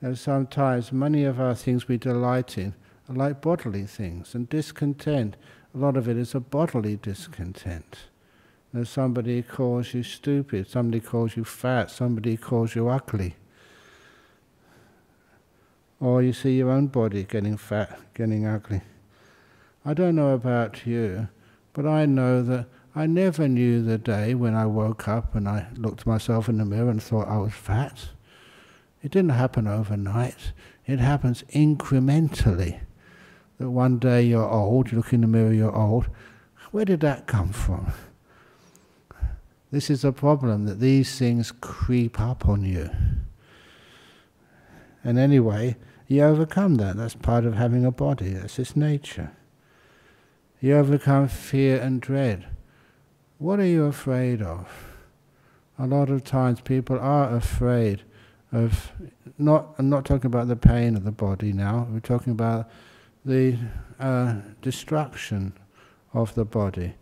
[0.00, 2.74] Know, sometimes many of our things we delight in
[3.08, 5.36] are like bodily things, and discontent,
[5.74, 7.96] a lot of it is a bodily discontent.
[8.84, 13.34] Somebody calls you stupid, somebody calls you fat, somebody calls you ugly.
[16.00, 18.82] Or you see your own body getting fat, getting ugly.
[19.84, 21.28] I don't know about you,
[21.72, 25.68] but I know that I never knew the day when I woke up and I
[25.74, 28.10] looked myself in the mirror and thought I was fat.
[29.02, 30.52] It didn't happen overnight.
[30.86, 32.80] It happens incrementally.
[33.58, 36.08] That one day you're old, you look in the mirror, you're old.
[36.70, 37.92] Where did that come from?
[39.70, 42.90] This is a problem that these things creep up on you.
[45.04, 45.76] And anyway,
[46.06, 46.96] you overcome that.
[46.96, 49.32] That's part of having a body, that's its nature.
[50.60, 52.46] You overcome fear and dread.
[53.36, 54.68] What are you afraid of?
[55.78, 58.02] A lot of times people are afraid
[58.50, 58.92] of
[59.36, 62.68] not I'm not talking about the pain of the body now, we're talking about
[63.24, 63.58] the
[64.00, 65.52] uh, destruction
[66.12, 66.94] of the body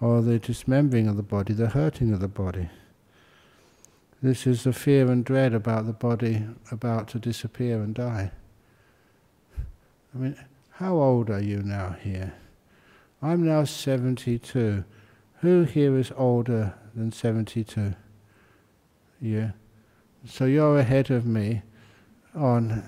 [0.00, 2.68] or the dismembering of the body, the hurting of the body.
[4.22, 8.30] This is the fear and dread about the body about to disappear and die.
[10.14, 10.36] I mean,
[10.72, 12.34] how old are you now here?
[13.22, 14.84] I'm now 72.
[15.40, 17.94] Who here is older than 72?
[19.20, 19.52] Yeah.
[20.26, 21.62] So you're ahead of me
[22.34, 22.82] on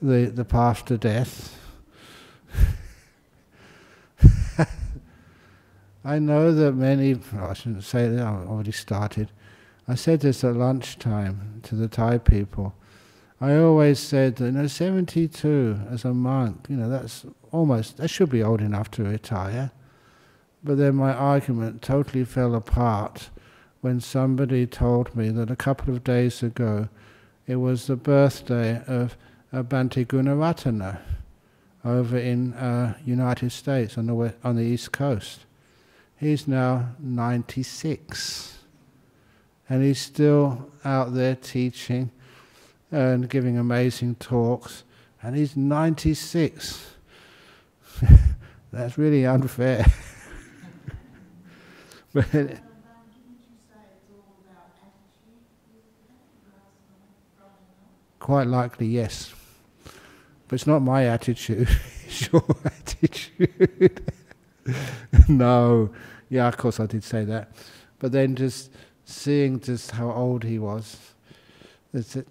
[0.00, 1.58] the, the path to death.
[6.08, 9.30] I know that many, I shouldn't say that, I've already started.
[9.86, 12.74] I said this at lunchtime to the Thai people.
[13.42, 18.30] I always said you know, 72 as a monk, you know, that's almost, that should
[18.30, 19.70] be old enough to retire.
[20.64, 23.28] But then my argument totally fell apart
[23.82, 26.88] when somebody told me that a couple of days ago
[27.46, 29.18] it was the birthday of
[29.52, 31.00] uh, Bhante Gunaratana
[31.84, 35.44] over in uh, United States on the, on the East Coast.
[36.18, 38.58] He's now 96.
[39.68, 42.10] And he's still out there teaching
[42.90, 44.84] and giving amazing talks,
[45.22, 46.94] and he's 96.
[48.72, 49.86] That's really unfair.
[52.12, 52.26] but
[58.18, 59.34] quite likely, yes.
[60.46, 61.68] But it's not my attitude,
[62.06, 64.12] it's your attitude.
[65.28, 65.90] no,
[66.28, 67.50] yeah, of course I did say that.
[67.98, 68.70] But then just
[69.04, 70.96] seeing just how old he was,
[71.92, 72.28] that's it.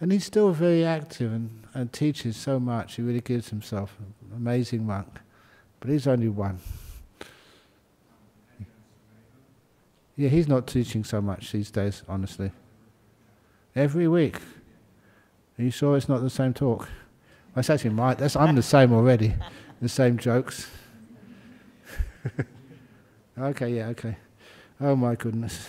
[0.00, 2.94] And he's still very active and, and teaches so much.
[2.96, 3.96] He really gives himself.
[4.34, 5.20] Amazing monk.
[5.78, 6.58] But he's only one.
[10.16, 12.52] Yeah, he's not teaching so much these days, honestly.
[13.74, 14.36] Every week.
[15.58, 16.88] Are you sure it's not the same talk?
[17.54, 18.14] That's actually my.
[18.14, 19.34] That's I'm the same already.
[19.80, 20.68] The same jokes.
[23.38, 24.16] okay, yeah, okay.
[24.80, 25.68] Oh my goodness.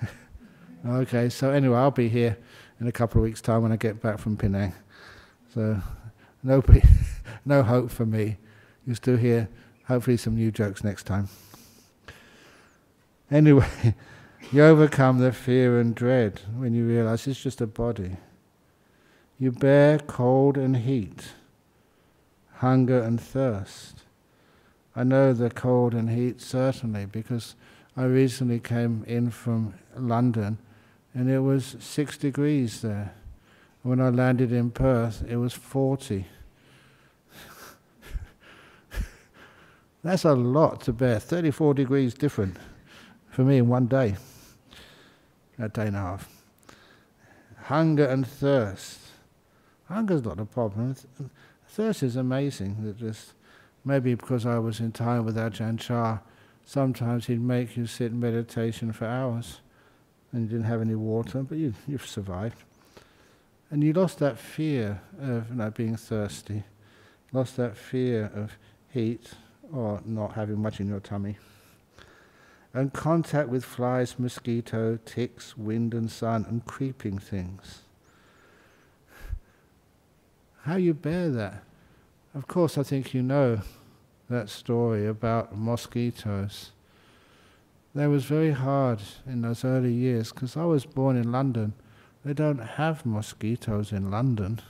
[0.86, 2.36] okay, so anyway, I'll be here
[2.80, 4.74] in a couple of weeks' time when I get back from Penang.
[5.52, 5.80] So,
[6.42, 6.82] nobody,
[7.44, 8.36] no hope for me.
[8.86, 9.48] You'll still hear,
[9.86, 11.28] hopefully, some new jokes next time.
[13.30, 13.94] Anyway,
[14.52, 18.16] you overcome the fear and dread when you realize it's just a body.
[19.38, 21.32] You bear cold and heat,
[22.56, 24.03] hunger and thirst.
[24.96, 27.56] I know the cold and heat certainly because
[27.96, 30.58] I recently came in from London
[31.12, 33.14] and it was six degrees there.
[33.82, 36.26] When I landed in Perth, it was 40.
[40.02, 41.18] That's a lot to bear.
[41.18, 42.56] 34 degrees different
[43.30, 44.16] for me in one day,
[45.58, 46.28] a day and a half.
[47.64, 49.00] Hunger and thirst.
[49.88, 50.94] Hunger's not a problem.
[51.68, 52.84] Thirst is amazing.
[52.84, 53.32] That just
[53.84, 56.18] maybe because I was in time with Ajahn Chah,
[56.64, 59.60] sometimes he'd make you sit in meditation for hours
[60.32, 62.64] and you didn't have any water, but you, you've survived.
[63.70, 66.64] And you lost that fear of you know, being thirsty,
[67.32, 68.56] lost that fear of
[68.90, 69.32] heat
[69.72, 71.36] or not having much in your tummy.
[72.72, 77.82] And contact with flies, mosquito, ticks, wind and sun, and creeping things.
[80.62, 81.62] How you bear that?
[82.34, 83.60] Of course, I think you know
[84.28, 86.72] that story about mosquitoes
[87.94, 91.74] that was very hard in those early years because I was born in London.
[92.24, 94.60] They don't have mosquitoes in London.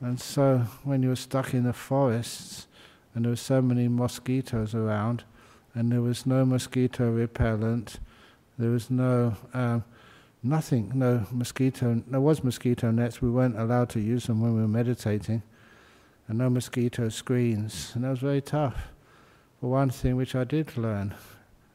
[0.00, 2.66] And so when you were stuck in the forests
[3.14, 5.24] and there were so many mosquitoes around
[5.74, 8.00] and there was no mosquito repellent,
[8.56, 9.84] there was no um,
[10.42, 14.62] nothing, no mosquito, there was mosquito nets, we weren't allowed to use them when we
[14.62, 15.42] were meditating,
[16.28, 18.88] and no mosquito screens, and that was very tough.
[19.60, 21.14] But one thing which I did learn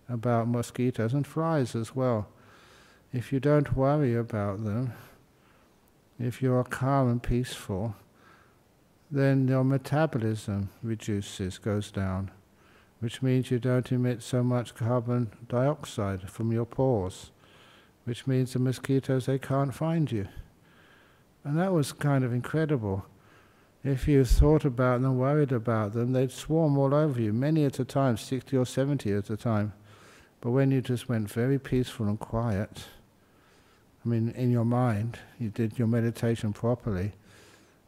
[0.10, 2.28] about mosquitoes and flies as well.
[3.14, 4.94] If you don't worry about them,
[6.20, 7.96] if you are calm and peaceful,
[9.10, 12.32] then your metabolism reduces, goes down,
[13.00, 17.32] which means you don't emit so much carbon dioxide from your pores,
[18.04, 20.28] which means the mosquitoes, they can't find you.
[21.44, 23.06] And that was kind of incredible.
[23.84, 27.80] If you thought about them, worried about them, they'd swarm all over you, many at
[27.80, 29.74] a time, 60 or 70 at a time.
[30.42, 32.86] But when you just went very peaceful and quiet,
[34.06, 37.14] I mean, in your mind, you did your meditation properly,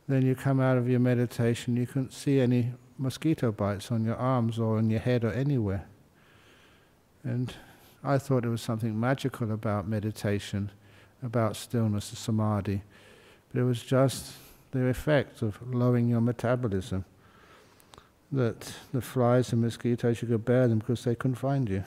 [0.07, 4.15] then you come out of your meditation, you couldn't see any mosquito bites on your
[4.15, 5.85] arms or on your head or anywhere.
[7.23, 7.53] And
[8.03, 10.71] I thought there was something magical about meditation,
[11.21, 12.81] about stillness, the samadhi.
[13.51, 14.33] But it was just
[14.71, 17.05] the effect of lowering your metabolism.
[18.31, 21.83] That the flies and mosquitoes, you could bear them because they couldn't find you.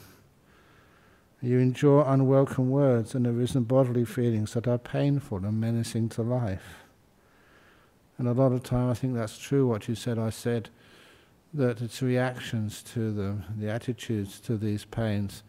[1.40, 6.84] You endure unwelcome words and arisen bodily feelings that are painful and menacing to life.
[8.16, 10.70] And a lot of time I think that's true what you said, I said,
[11.52, 15.42] that it's reactions to them, the attitudes to these pains,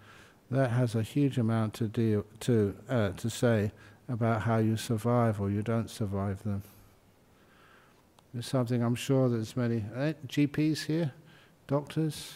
[0.52, 3.72] that has a huge amount to deal to uh, to say
[4.08, 6.62] about how you survive or you don't survive them.
[8.36, 11.14] There's something I'm sure there's many uh, GPs here,
[11.68, 12.34] doctors,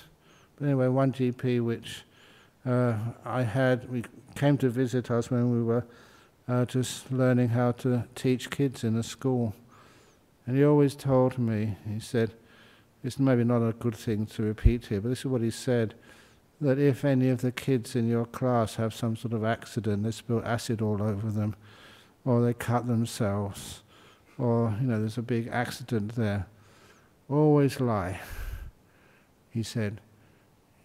[0.56, 2.04] but anyway, one GP which
[2.66, 2.93] uh,
[3.26, 5.84] I had, we came to visit us when we were
[6.47, 9.54] uh, just learning how to teach kids in a school.
[10.47, 12.32] And he always told me, he said,
[13.04, 15.95] it's maybe not a good thing to repeat here, but this is what he said
[16.62, 20.12] that if any of the kids in your class have some sort of accident, they
[20.12, 21.58] spill acid all over them,
[22.24, 23.82] or they cut themselves,
[24.40, 26.48] or you know there's a big accident there,
[27.30, 28.20] always lie.
[29.52, 30.00] He said,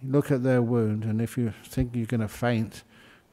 [0.03, 2.83] look at their wound, and if you think you're going to faint,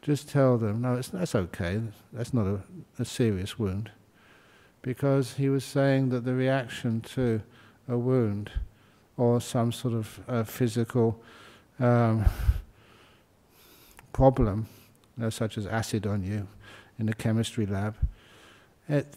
[0.02, 1.82] just tell them, no, it's, that's okay,
[2.14, 2.62] that's not a,
[3.00, 3.92] a serious wound.
[4.82, 7.42] Because he was saying that the reaction to
[7.88, 8.52] a wound
[9.16, 11.22] or some sort of physical
[11.80, 12.26] um,
[14.12, 14.68] problem,
[15.18, 16.48] you know, such as acid on you
[16.98, 17.96] in the chemistry lab,
[18.90, 19.14] it,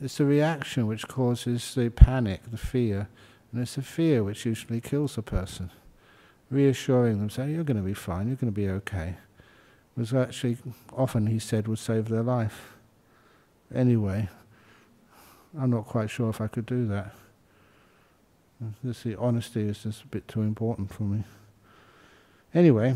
[0.00, 3.08] it's the reaction which causes the panic, the fear,
[3.52, 5.70] and it's the fear which usually kills a person.
[6.50, 9.16] Reassuring them, saying, You're going to be fine, you're going to be okay,
[9.96, 10.58] was actually
[10.92, 12.74] often, he said, would save their life.
[13.74, 14.28] Anyway,
[15.58, 17.14] I'm not quite sure if I could do that.
[18.82, 21.24] This the honesty is just a bit too important for me.
[22.54, 22.94] Anyway,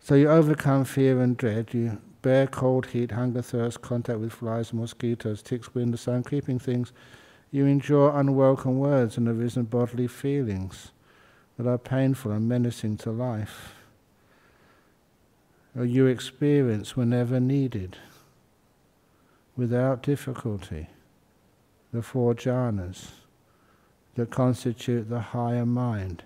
[0.00, 1.72] so you overcome fear and dread.
[1.72, 6.58] You bear cold, heat, hunger, thirst, contact with flies, mosquitoes, ticks, wind, the sun, creeping
[6.58, 6.92] things.
[7.50, 10.92] You endure unwelcome words and arisen bodily feelings
[11.58, 13.74] that are painful and menacing to life.
[15.76, 17.96] Or you experience whenever needed,
[19.56, 20.88] without difficulty,
[21.92, 23.10] the four jhanas
[24.14, 26.22] that constitute the higher mind,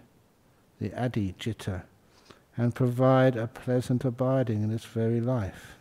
[0.81, 1.83] the adi citta,
[2.57, 5.76] and provide a pleasant abiding in this very life.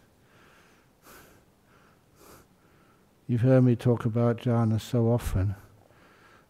[3.28, 5.56] You've heard me talk about jhana so often,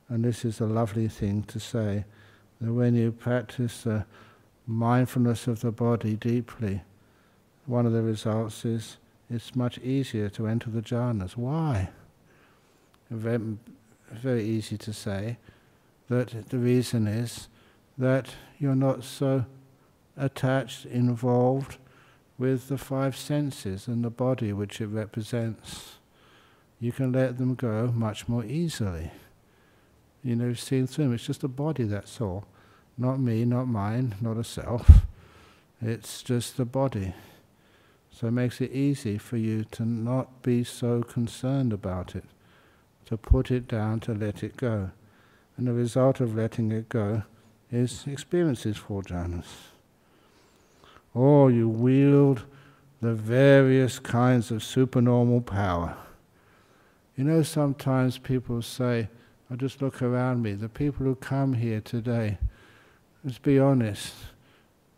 [0.10, 2.04] and this is a lovely thing to say
[2.60, 4.06] that when you practice the
[4.68, 6.82] mindfulness of the body deeply,
[7.66, 8.98] one of the results is
[9.30, 11.38] it's much easier to enter the jhanas.
[11.38, 11.92] Why?
[13.10, 13.58] Very,
[14.12, 15.38] very easy to say
[16.10, 17.48] that the reason is
[17.98, 19.46] that you're not so
[20.18, 21.78] attached, involved
[22.38, 26.00] with the five senses and the body which it represents.
[26.80, 29.12] You can let them go much more easily.
[30.24, 32.46] You know, seeing through them, it's just a body, that's all.
[32.98, 34.90] Not me, not mine, not a self.
[35.82, 37.14] It's just the body.
[38.12, 42.24] So it makes it easy for you to not be so concerned about it,
[43.06, 44.92] to put it down, to let it go.
[45.58, 47.24] And the result of letting it go
[47.72, 49.70] is experiences for jhanas.
[51.14, 52.44] Or you wield
[53.02, 55.98] the various kinds of supernormal power.
[57.16, 59.08] You know, sometimes people say,
[59.50, 62.38] I just look around me, the people who come here today,
[63.24, 64.14] let's be honest,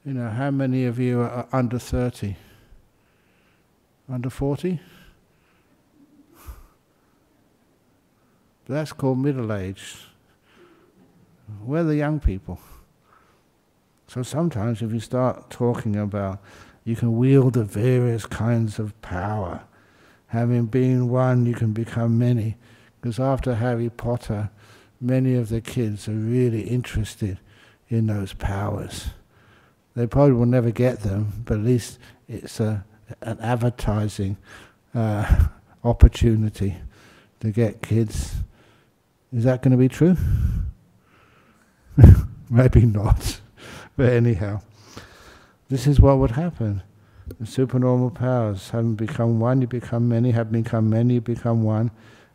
[0.05, 2.36] you know, how many of you are under 30?
[4.09, 4.80] Under 40?
[8.68, 9.95] That's called middle age.
[11.63, 12.59] We're the young people.
[14.07, 16.39] So sometimes if you start talking about
[16.84, 19.63] you can wield the various kinds of power,
[20.28, 22.57] having been one, you can become many.
[22.99, 24.49] Because after Harry Potter,
[24.99, 27.39] many of the kids are really interested
[27.89, 29.09] in those powers.
[29.95, 32.86] They probably will never get them, but at least it's a,
[33.21, 34.38] an advertising
[34.93, 35.47] uh,
[35.84, 36.78] opportunity
[37.39, 38.36] to get kids.
[39.32, 40.17] Is that going to be true?
[42.49, 43.39] Maybe not.
[43.97, 44.61] but anyhow,
[45.69, 46.82] this is what would happen.
[47.39, 51.91] The supernormal powers, having become one, you become many, have become many, you become one.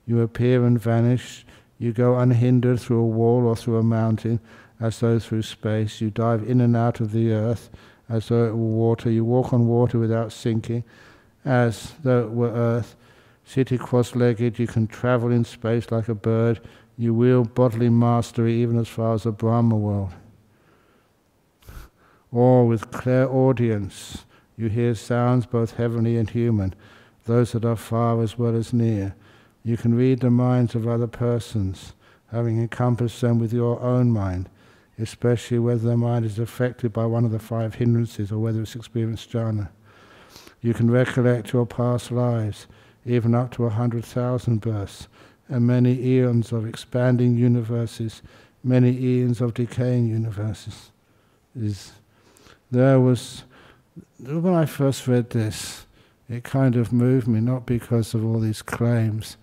[0.06, 1.44] You appear and vanish.
[1.78, 4.40] You go unhindered through a wall or through a mountain,
[4.80, 6.00] as though through space.
[6.00, 7.70] You dive in and out of the earth,
[8.08, 9.10] as though it were water.
[9.10, 10.84] You walk on water without sinking,
[11.44, 12.94] as though it were earth.
[13.44, 16.60] Sitting cross legged, you can travel in space like a bird
[16.96, 20.12] you wield bodily mastery even as far as the Brahma world.
[22.30, 24.24] Or with clairaudience,
[24.56, 26.74] you hear sounds both heavenly and human,
[27.24, 29.14] those that are far as well as near.
[29.64, 31.92] You can read the minds of other persons,
[32.30, 34.48] having encompassed them with your own mind,
[34.98, 38.76] especially whether their mind is affected by one of the five hindrances or whether it's
[38.76, 39.68] experienced jhana.
[40.60, 42.66] You can recollect your past lives,
[43.04, 45.08] even up to a hundred thousand births,
[45.48, 48.22] and many eons of expanding universes,
[48.62, 50.90] many eons of decaying universes.
[52.70, 53.44] There was
[54.18, 55.86] when I first read this,
[56.28, 59.36] it kind of moved me, not because of all these claims,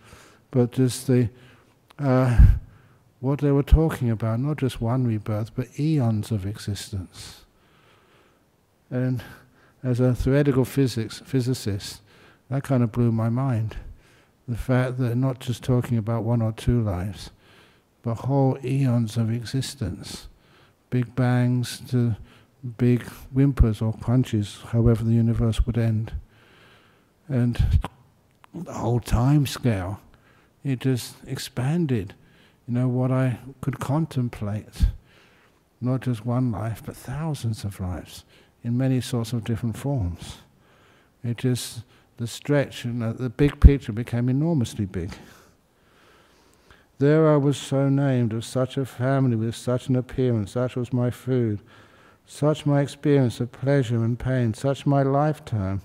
[0.52, 1.30] but just the
[2.00, 2.40] uh,
[3.20, 7.44] what they were talking about, not just one rebirth, but eons of existence.
[8.90, 9.22] And
[9.84, 12.02] as a theoretical physics physicist,
[12.50, 13.76] that kind of blew my mind
[14.48, 17.30] the fact that not just talking about one or two lives,
[18.02, 20.28] but whole eons of existence,
[20.90, 22.16] big bangs to
[22.78, 23.04] big
[23.34, 26.14] whimpers or crunches, however the universe would end.
[27.28, 27.80] And
[28.54, 30.00] the whole time scale,
[30.64, 32.14] it just expanded,
[32.68, 34.88] you know, what I could contemplate.
[35.82, 38.26] Not just one life, but thousands of lives
[38.64, 40.40] in many sorts of different forms.
[41.24, 41.84] It just,
[42.18, 45.12] the stretch and the big picture became enormously big.
[46.98, 50.92] There I was so named, of such a family, with such an appearance, such was
[50.92, 51.62] my food,
[52.32, 55.82] such my experience of pleasure and pain, such my lifetime.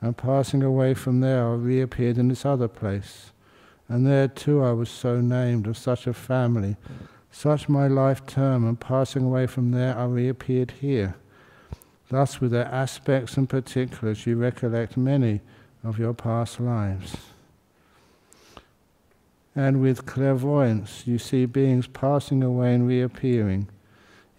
[0.00, 3.32] And passing away from there, I reappeared in this other place.
[3.88, 6.76] And there too I was so named, of such a family,
[7.32, 11.16] such my life term, and passing away from there, I reappeared here.
[12.08, 15.40] Thus, with their aspects and particulars, you recollect many
[15.82, 17.16] of your past lives.
[19.56, 23.68] And with clairvoyance, you see beings passing away and reappearing,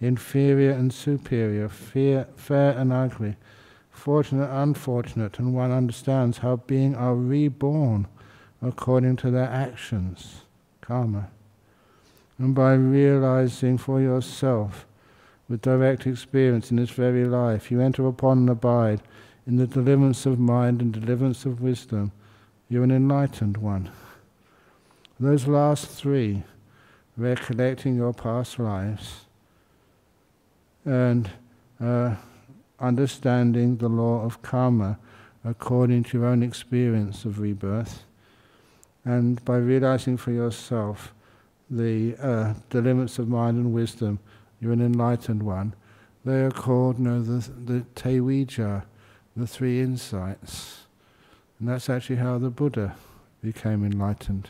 [0.00, 3.36] inferior and superior, fear, fair and ugly,
[3.90, 8.06] fortunate, and unfortunate, and one understands how beings are reborn
[8.60, 10.42] according to their actions,
[10.80, 11.28] karma.
[12.38, 14.86] And by realizing for yourself,
[15.48, 19.00] with direct experience in this very life, you enter upon and abide
[19.46, 22.12] in the deliverance of mind and deliverance of wisdom.
[22.68, 23.90] You're an enlightened one.
[25.20, 26.42] Those last three,
[27.16, 29.26] recollecting your past lives
[30.84, 31.30] and
[31.80, 32.14] uh,
[32.80, 34.98] understanding the law of karma
[35.44, 38.04] according to your own experience of rebirth,
[39.04, 41.14] and by realizing for yourself
[41.70, 44.18] the uh, deliverance of mind and wisdom
[44.64, 45.74] you're an enlightened one.
[46.24, 48.84] They are called you know, the, the Tevijja,
[49.36, 50.84] the three insights.
[51.58, 52.96] And that's actually how the Buddha
[53.42, 54.48] became enlightened,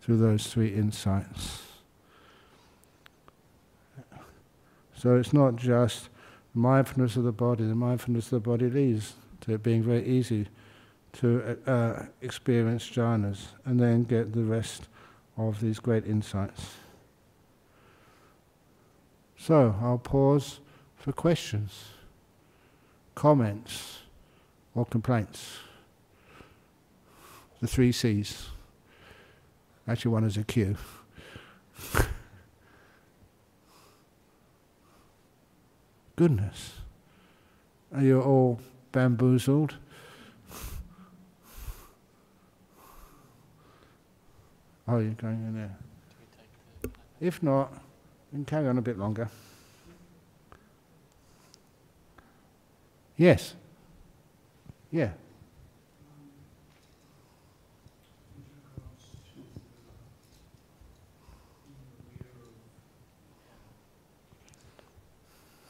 [0.00, 1.69] through those three insights.
[5.00, 6.10] So it's not just
[6.52, 10.48] mindfulness of the body, the mindfulness of the body leads to it being very easy
[11.14, 14.88] to uh, experience jhanas and then get the rest
[15.38, 16.74] of these great insights.
[19.38, 20.60] So I'll pause
[20.96, 21.92] for questions,
[23.14, 24.00] comments,
[24.74, 25.60] or complaints.
[27.62, 28.48] The three C's.
[29.88, 30.76] Actually, one is a Q.
[36.20, 36.74] Goodness.
[37.94, 38.60] Are you all
[38.92, 39.76] bamboozled?
[44.86, 46.92] Oh, you're going in there.
[47.22, 47.72] If not,
[48.30, 49.30] we can carry on a bit longer.
[53.16, 53.54] Yes.
[54.90, 55.12] Yeah.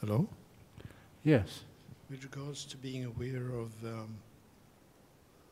[0.01, 0.27] Hello?
[1.23, 1.61] Yes.
[2.09, 4.15] With regards to being aware of um,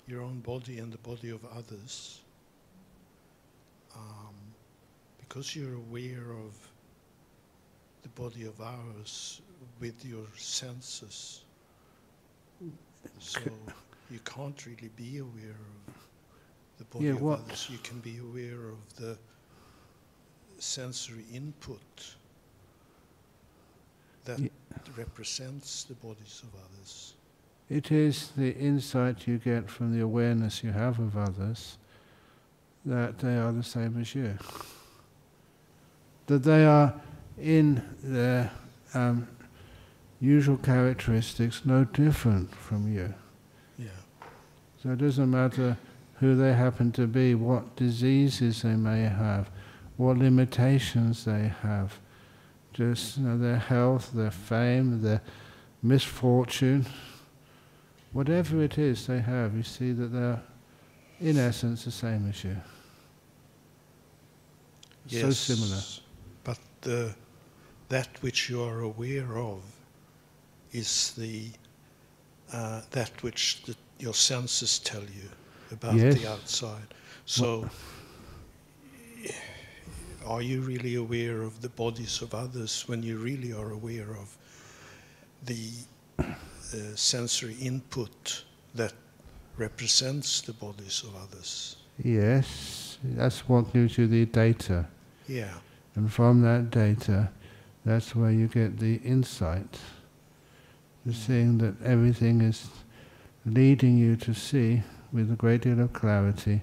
[0.07, 2.21] your own body and the body of others,
[3.95, 4.35] um,
[5.19, 6.53] because you're aware of
[8.03, 9.41] the body of ours
[9.79, 11.43] with your senses.
[13.19, 13.39] So
[14.09, 15.55] you can't really be aware
[15.87, 15.93] of
[16.77, 17.67] the body Yeah, of others.
[17.71, 19.17] You can be aware of the
[20.57, 22.15] sensory input
[24.25, 24.51] that Ye-
[24.97, 27.13] represents the bodies of others.
[27.69, 31.77] It is the insight you get from the awareness you have of others
[32.85, 34.37] that they are the same as you.
[36.27, 36.93] That they are
[37.39, 38.51] in their
[38.93, 39.27] um,
[40.19, 43.13] usual characteristics no different from you.
[43.77, 43.87] Yeah.
[44.81, 45.77] So it doesn't matter
[46.19, 49.49] who they happen to be, what diseases they may have,
[49.97, 51.97] what limitations they have,
[52.79, 55.21] just you know, their health, their fame, their
[55.83, 56.85] misfortune,
[58.13, 60.41] whatever it is they have, you see that they're
[61.19, 62.55] in essence the same as you.
[65.07, 65.81] So similar.
[66.45, 67.13] But the,
[67.89, 69.61] that which you are aware of
[70.71, 71.47] is the
[72.53, 75.29] uh, that which the, your senses tell you
[75.71, 76.15] about Yes.
[76.15, 76.93] the outside.
[77.25, 77.69] So,
[80.25, 84.37] are you really aware of the bodies of others when you really are aware of
[85.45, 85.69] the
[86.19, 86.25] uh,
[86.95, 88.43] sensory input
[88.75, 88.93] that
[89.57, 91.77] represents the bodies of others?
[92.03, 94.85] Yes, that's what gives you the data.
[95.27, 95.53] Yeah.
[95.95, 97.29] And from that data,
[97.85, 99.79] that's where you get the insight.
[101.05, 102.67] The seeing that everything is
[103.45, 106.61] leading you to see with a great deal of clarity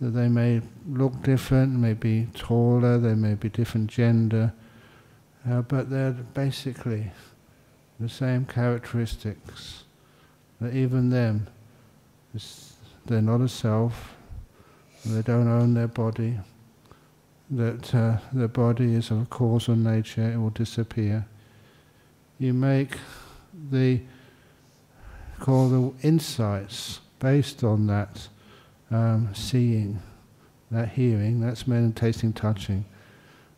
[0.00, 4.52] that they may look different, may be taller, they may be different gender,
[5.48, 7.10] uh, but they're basically
[7.98, 9.84] the same characteristics.
[10.60, 11.48] That even them,
[13.06, 14.14] they're not a self,
[15.04, 16.38] they don't own their body,
[17.50, 21.26] that uh, the body is of causal nature, it will disappear.
[22.38, 22.98] You make
[23.70, 24.00] the
[25.40, 28.28] call the insights based on that
[28.90, 30.00] um, seeing,
[30.70, 32.84] that hearing, that smelling, tasting, touching.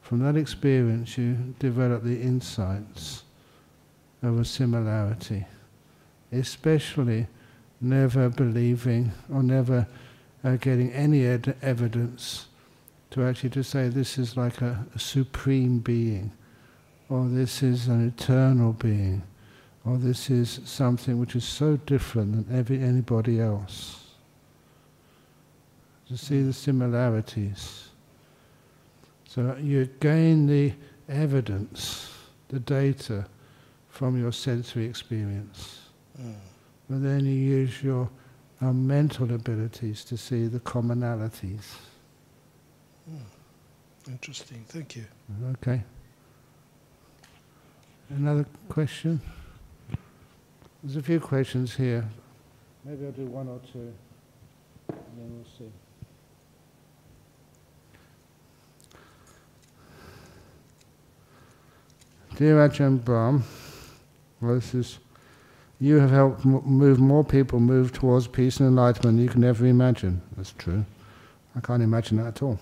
[0.02, 3.24] From that experience, you develop the insights
[4.22, 5.46] of a similarity,
[6.32, 7.26] especially
[7.80, 9.86] never believing or never
[10.44, 12.46] uh, getting any ed- evidence
[13.10, 16.32] to actually to say this is like a, a supreme being,
[17.08, 19.22] or this is an eternal being,
[19.84, 23.99] or this is something which is so different than every, anybody else.
[26.10, 27.90] To see the similarities.
[29.28, 30.72] So you gain the
[31.08, 32.12] evidence,
[32.48, 33.26] the data
[33.88, 35.82] from your sensory experience.
[36.20, 36.34] Mm.
[36.88, 38.10] But then you use your
[38.60, 41.76] uh, mental abilities to see the commonalities.
[43.08, 43.20] Mm.
[44.08, 45.04] Interesting, thank you.
[45.52, 45.80] Okay.
[48.08, 49.20] Another question?
[50.82, 52.04] There's a few questions here.
[52.84, 53.94] Maybe I'll do one or two,
[54.88, 55.72] and then we'll see.
[62.40, 63.44] Dear Ajahn Brahm,
[64.40, 64.98] well, this is,
[65.78, 69.66] you have helped move more people move towards peace and enlightenment than you can ever
[69.66, 70.22] imagine.
[70.38, 70.86] That's true.
[71.54, 72.58] I can't imagine that at all.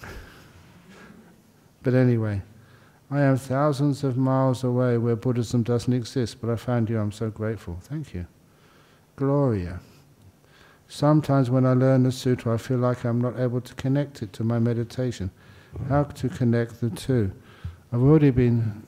[1.82, 2.40] but anyway,
[3.10, 7.00] I am thousands of miles away where Buddhism doesn't exist, but I found you.
[7.00, 7.78] I'm so grateful.
[7.80, 8.28] Thank you.
[9.16, 9.80] Gloria.
[10.86, 14.32] Sometimes when I learn the sutra, I feel like I'm not able to connect it
[14.34, 15.32] to my meditation.
[15.88, 17.32] How to connect the two?
[17.92, 18.85] I've already been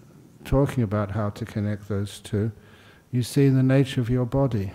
[0.49, 2.51] talking about how to connect those two.
[3.13, 4.73] You see the nature of your body.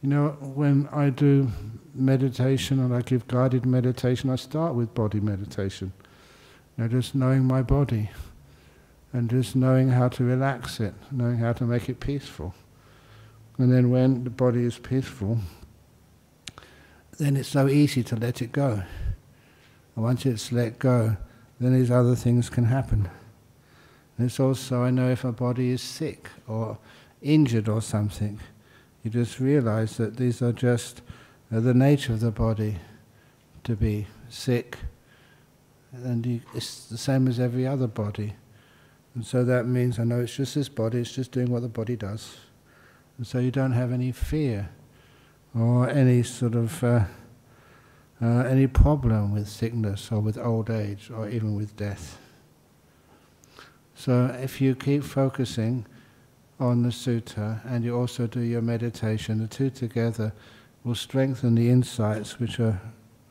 [0.00, 1.48] You know, when I do
[1.94, 5.92] meditation and I give guided meditation, I start with body meditation.
[6.76, 8.08] You know, just knowing my body
[9.12, 12.54] and just knowing how to relax it, knowing how to make it peaceful.
[13.58, 15.38] And then when the body is peaceful,
[17.18, 18.82] then it's so easy to let it go.
[19.94, 21.18] And once it's let go,
[21.60, 23.10] then these other things can happen.
[24.18, 26.78] It's also, I know if a body is sick or
[27.20, 28.40] injured or something,
[29.02, 31.02] you just realize that these are just
[31.52, 32.76] uh, the nature of the body
[33.64, 34.78] to be sick,
[35.92, 38.34] and you, it's the same as every other body.
[39.14, 41.68] And so that means I know it's just this body, it's just doing what the
[41.68, 42.36] body does.
[43.18, 44.70] And so you don't have any fear
[45.54, 47.04] or any sort of uh,
[48.22, 52.18] uh, any problem with sickness or with old age or even with death.
[53.94, 55.86] So if you keep focusing
[56.58, 60.32] on the sutta and you also do your meditation, the two together
[60.84, 62.80] will strengthen the insights which are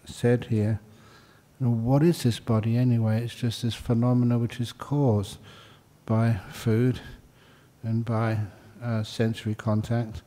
[0.06, 0.80] said here.
[1.60, 3.24] what is this body anyway?
[3.24, 5.38] It's just this phenomena which is caused
[6.06, 7.00] by food
[7.84, 8.40] and by
[8.82, 10.24] uh, sensory contact,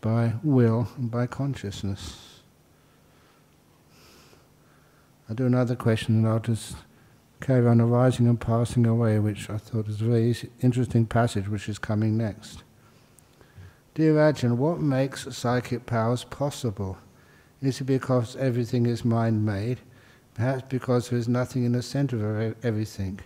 [0.00, 2.40] by will and by consciousness.
[5.28, 6.76] I'll do another question and I'll just
[7.40, 11.68] carry on arising and passing away, which I thought was a very interesting passage which
[11.68, 12.62] is coming next.
[13.94, 16.98] Dear Ajahn, what makes psychic powers possible?
[17.62, 19.80] Is it because everything is mind made?
[20.34, 23.20] Perhaps because there is nothing in the center of everything.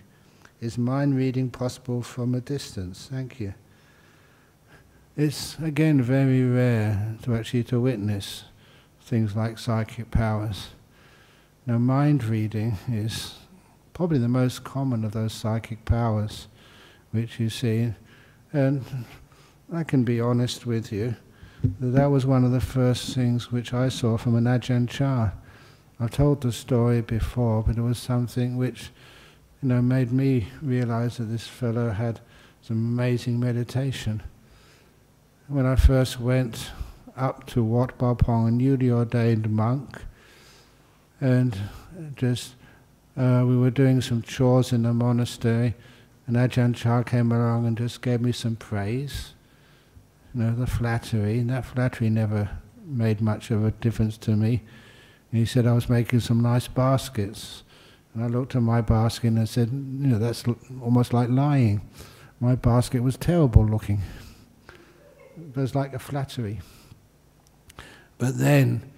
[0.61, 3.07] Is mind reading possible from a distance?
[3.11, 3.53] Thank you.
[5.17, 8.43] It's again very rare to actually to witness
[9.01, 10.69] things like psychic powers.
[11.65, 13.35] Now mind reading is
[13.99, 16.47] probably the most common of those psychic powers
[17.11, 17.93] which you see.
[18.53, 19.05] And
[19.73, 21.17] I can be honest with you,
[21.81, 25.31] that, that was one of the first things which I saw from an Ajahn Chah.
[25.99, 28.89] I've told the story before, but it was something which,
[29.61, 32.21] you know, made me realize that this fellow had
[32.61, 34.23] some amazing meditation.
[35.49, 36.71] When I first went
[37.17, 40.03] up to Wat Pah Pong, a newly ordained monk,
[41.19, 41.57] and
[42.15, 42.55] just
[43.19, 45.75] uh, we were doing some chores in the monastery,
[46.25, 49.33] and Ajahn Chah came along and just gave me some praise.
[50.33, 52.49] You know, the flattery, and that flattery never
[52.85, 54.61] made much of a difference to me.
[55.31, 57.63] And he said I was making some nice baskets.
[58.13, 60.43] And I looked at my basket and I said, you know, that's
[60.81, 61.81] almost like lying.
[62.39, 64.01] My basket was terrible looking.
[65.37, 66.61] It was like a flattery.
[68.17, 68.91] But then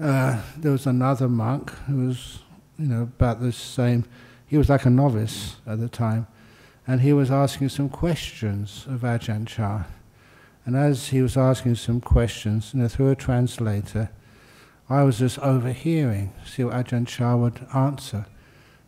[0.00, 2.40] uh, there was another monk who was
[2.80, 4.04] you know, about the same.
[4.46, 6.26] He was like a novice at the time,
[6.86, 9.84] and he was asking some questions of Ajahn Chah.
[10.64, 14.10] And as he was asking some questions, you know, through a translator,
[14.88, 18.26] I was just overhearing, see what Ajahn Chah would answer.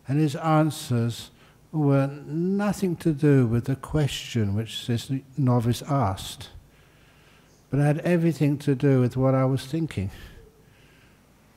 [0.07, 1.31] And his answers
[1.71, 6.49] were nothing to do with the question which this novice asked.
[7.73, 10.11] but had everything to do with what I was thinking.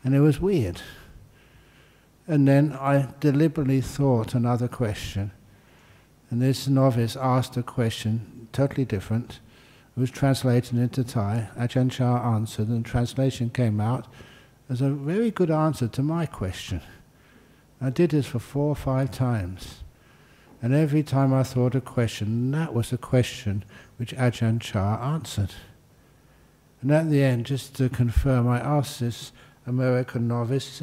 [0.03, 0.81] And it was weird.
[2.29, 5.31] And then I deliberately thought another question.
[6.31, 9.41] And this novice asked a question totally different.
[9.97, 11.49] It was translated into Thai.
[11.57, 14.07] Ajahn Chah answered, and the translation came out
[14.69, 16.81] as a very good answer to my question.
[17.81, 19.85] I did this for four or five times.
[20.61, 23.65] And every time I thought a question, that was a question
[23.99, 25.55] which Ajahn Chah answered.
[26.83, 29.33] And at the end, just to confirm, I asked this
[29.67, 30.83] American novice,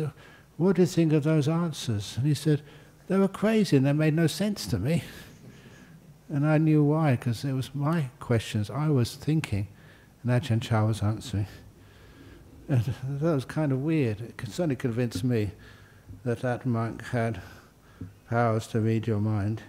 [0.58, 2.18] what do you think of those answers?
[2.18, 2.62] And he said,
[3.08, 5.04] they were crazy and they made no sense to me.
[6.30, 9.68] And I knew why, because it was my questions I was thinking,
[10.24, 11.45] and Ajahn Chah was answering.
[12.68, 12.82] And
[13.22, 14.22] that was kind of weird.
[14.22, 15.51] It certainly convinced me
[16.24, 17.41] that that monk had
[18.30, 19.62] powers to read your mind.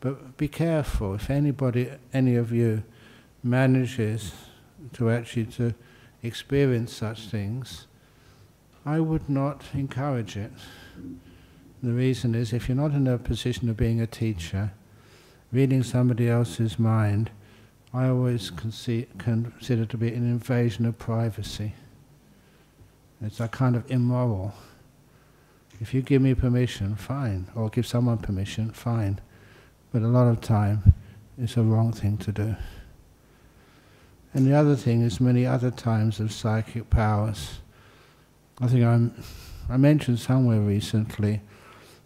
[0.00, 2.82] But be careful, if anybody, any of you,
[3.42, 4.34] manages
[4.94, 5.74] to actually to
[6.22, 7.86] experience such things,
[8.84, 10.52] I would not encourage it.
[11.82, 14.72] The reason is if you're not in a position of being a teacher,
[15.52, 17.30] reading somebody else's mind,
[17.92, 21.74] I always consider to be an invasion of privacy.
[23.22, 24.54] It's a kind of immoral.
[25.80, 29.20] If you give me permission, fine, or give someone permission, fine.
[29.92, 30.94] But a lot of time,
[31.38, 32.56] it's a wrong thing to do.
[34.32, 37.60] And the other thing is many other times of psychic powers.
[38.62, 39.14] I think I'm,
[39.70, 41.40] I mentioned somewhere recently,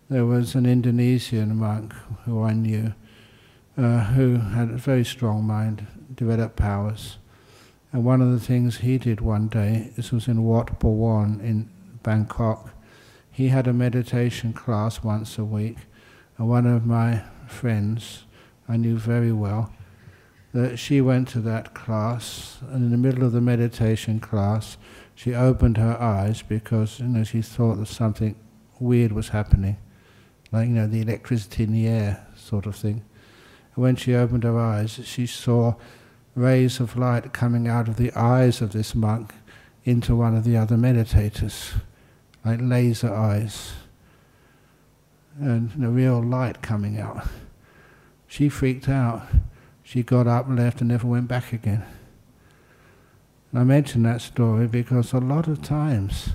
[0.09, 1.93] there was an Indonesian monk
[2.25, 2.95] who I knew,
[3.77, 5.85] uh, who had a very strong mind,
[6.15, 7.19] developed powers.
[7.93, 11.71] And one of the things he did one day, this was in Wat Bawon in
[12.05, 12.71] Bangkok,
[13.33, 15.79] he had a meditation class once a week,
[16.39, 18.27] and one of my friends
[18.69, 19.73] I knew very well,
[20.53, 24.77] that she went to that class, and in the middle of the meditation class,
[25.15, 28.37] she opened her eyes because you know she thought that something
[28.81, 29.77] weird was happening,
[30.53, 33.05] like you know the electricity in the air sort of thing.
[33.75, 35.75] And when she opened her eyes, she saw
[36.35, 39.35] rays of light coming out of the eyes of this monk
[39.85, 41.75] into one of the other meditators,
[42.45, 43.73] like laser eyes,
[45.39, 47.27] and the real light coming out.
[48.27, 49.29] She freaked out
[49.85, 51.85] she got up and left and never went back again.
[53.55, 56.31] I mention that story because a lot of times,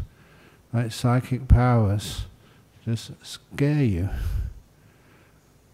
[0.71, 2.25] like psychic powers,
[2.85, 4.09] just scare you.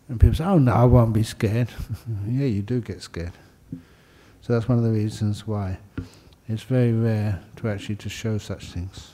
[0.09, 1.69] And people say, oh no, I won't be scared.
[2.27, 3.33] yeah, you do get scared.
[4.41, 5.77] So that's one of the reasons why
[6.47, 9.11] it's very rare to actually to show such things.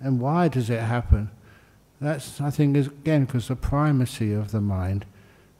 [0.00, 1.30] And why does it happen?
[2.00, 5.06] That's, I think, is again because the primacy of the mind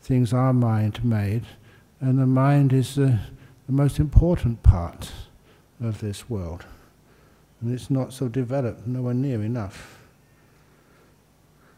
[0.01, 1.47] things are mind made,
[2.01, 3.19] and the mind is the,
[3.67, 5.13] the most important part
[5.81, 6.67] of this world.
[7.61, 9.99] And it's not so developed, nowhere near enough.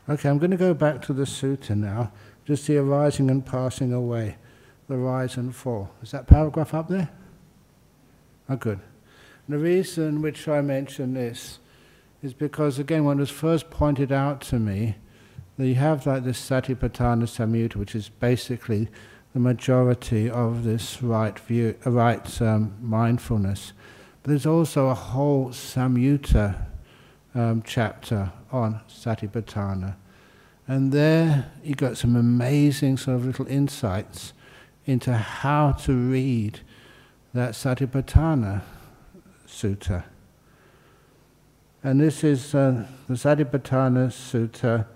[0.09, 2.13] Okay, I'm going to go back to the sutta now.
[2.45, 4.37] Just the arising and passing away,
[4.89, 5.91] the rise and fall.
[6.03, 7.11] Is that paragraph up there?
[8.49, 8.81] Oh, good.
[9.47, 11.59] And the reason which I mention this
[12.23, 14.97] is because, again, when it was first pointed out to me,
[15.57, 18.89] that you have like this Satipatthana Samyutta, which is basically
[19.37, 23.75] the majority of this right view, uh, right um, mindfulness.
[24.23, 26.65] But there's also a whole Samyutta
[27.35, 29.97] um, chapter on Satipatthana.
[30.67, 34.33] And there you got some amazing sort of little insights
[34.87, 36.61] into how to read
[37.35, 38.63] that Satipatthana
[39.47, 40.05] Sutta.
[41.85, 44.87] And this is uh, the Satipatthana Sutta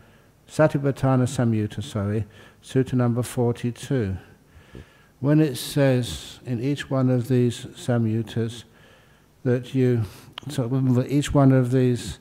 [0.49, 2.24] Satipatthana Samyutta, sorry,
[2.62, 4.16] Sutta number 42.
[5.21, 8.64] When it says in each one of these samyuttas
[9.45, 10.05] that you,
[10.49, 12.18] so each one of these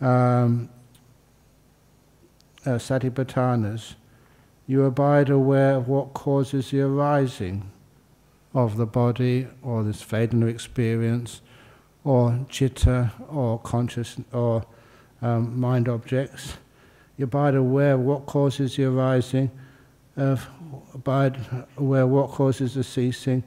[0.00, 0.68] um,
[2.66, 3.94] uh, Satipatthanas,
[4.66, 7.70] you abide aware of what causes the arising
[8.54, 11.42] of the body or this Vedana experience
[12.04, 14.64] or chitta or conscious or
[15.20, 16.54] um, mind objects.
[17.16, 19.50] You abide aware of what causes the arising,
[20.16, 20.48] of
[20.94, 21.38] abide
[21.76, 23.42] aware what causes the ceasing,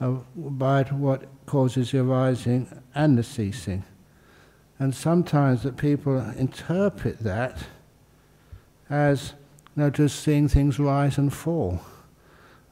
[0.00, 3.84] abide what causes the arising and the ceasing.
[4.78, 7.58] And sometimes that people interpret that
[8.92, 9.32] as
[9.74, 11.80] you know, just seeing things rise and fall.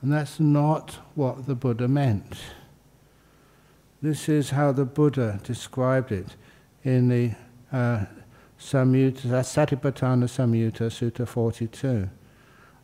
[0.03, 2.37] And that's not what the Buddha meant.
[4.03, 6.37] This is how the Buddha described it
[6.85, 7.33] in the
[7.73, 8.05] uh,
[8.59, 12.09] Samyutta, Satipatthana Samyutta, Sutta 42.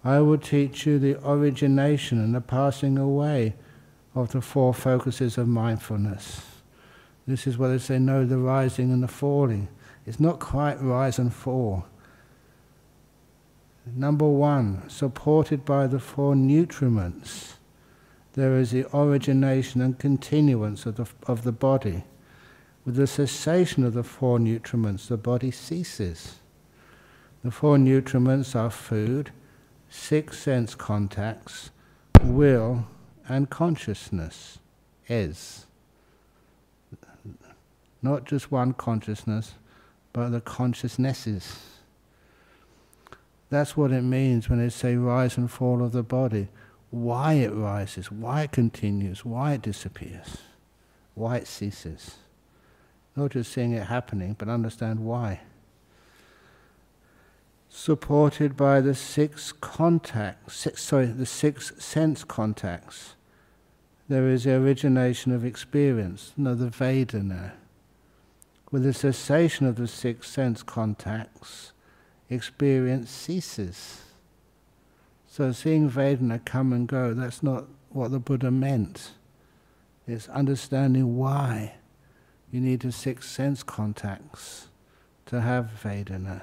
[0.06, 3.56] I will teach you the origination and the passing away
[4.14, 6.42] of the four focuses of mindfulness.
[7.26, 9.66] This is what they say, know the rising and the falling.
[10.06, 11.86] It's not quite rise and fall.
[13.84, 17.54] Number one, supported by the four nutriments,
[18.34, 22.04] there is the origination and continuance of the, of the body.
[22.84, 26.36] With the cessation of the four nutriments, the body ceases.
[27.42, 29.32] The four nutriments are food,
[29.88, 31.70] six sense contacts,
[32.22, 32.86] will,
[33.28, 34.58] and consciousness.
[35.08, 35.66] Is.
[38.02, 39.54] Not just one consciousness,
[40.12, 41.58] but the consciousnesses.
[43.48, 46.48] That's what it means when they say rise and fall of the body.
[46.90, 50.38] Why it rises, why it continues, why it disappears,
[51.14, 52.16] why it ceases.
[53.14, 55.40] Not just seeing it happening, but understand why.
[57.78, 63.16] Supported by the six contacts, six, sorry, the six sense contacts,
[64.08, 67.52] there is the origination of experience, no, the Vedana.
[68.70, 71.72] With the cessation of the six sense contacts,
[72.30, 74.00] experience ceases.
[75.28, 79.10] So seeing Vedana come and go, that's not what the Buddha meant.
[80.08, 81.74] It's understanding why
[82.50, 84.68] you need the six sense contacts
[85.26, 86.40] to have Vedana.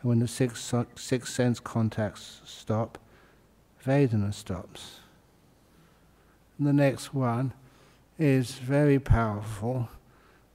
[0.00, 2.98] And when the six, sense contacts stop,
[3.84, 5.00] Vedana stops.
[6.58, 7.52] And the next one
[8.18, 9.88] is very powerful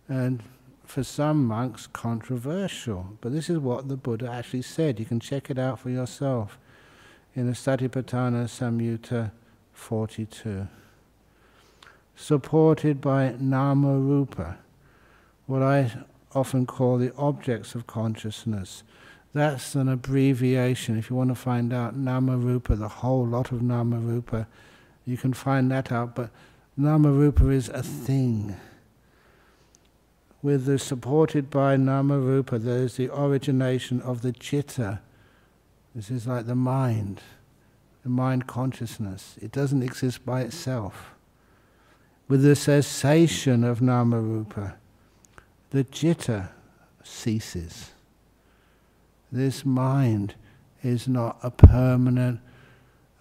[0.07, 0.43] and
[0.91, 3.17] for some monks controversial.
[3.21, 4.99] But this is what the Buddha actually said.
[4.99, 6.57] You can check it out for yourself
[7.33, 9.31] in the Satipatthana Samyutta
[9.71, 10.67] 42.
[12.15, 14.57] Supported by Nama Rupa,
[15.47, 15.91] what I
[16.35, 18.83] often call the objects of consciousness.
[19.33, 20.97] That's an abbreviation.
[20.97, 24.47] If you want to find out Nama Rupa, the whole lot of Nama Rupa,
[25.05, 26.15] you can find that out.
[26.15, 26.31] But
[26.75, 28.55] Nama Rupa is a thing
[30.43, 34.99] with the supported by nama rupa, there is the origination of the chitta.
[35.93, 37.21] This is like the mind,
[38.03, 39.35] the mind consciousness.
[39.41, 41.11] It doesn't exist by itself.
[42.27, 44.77] With the cessation of nama rupa,
[45.69, 46.49] the jitta
[47.03, 47.91] ceases.
[49.31, 50.35] This mind
[50.83, 52.41] is not a permanent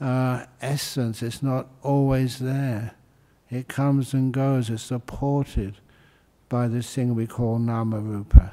[0.00, 2.94] uh, essence, it's not always there.
[3.50, 5.76] It comes and goes, it's supported
[6.48, 8.52] by this thing we call nama rupa.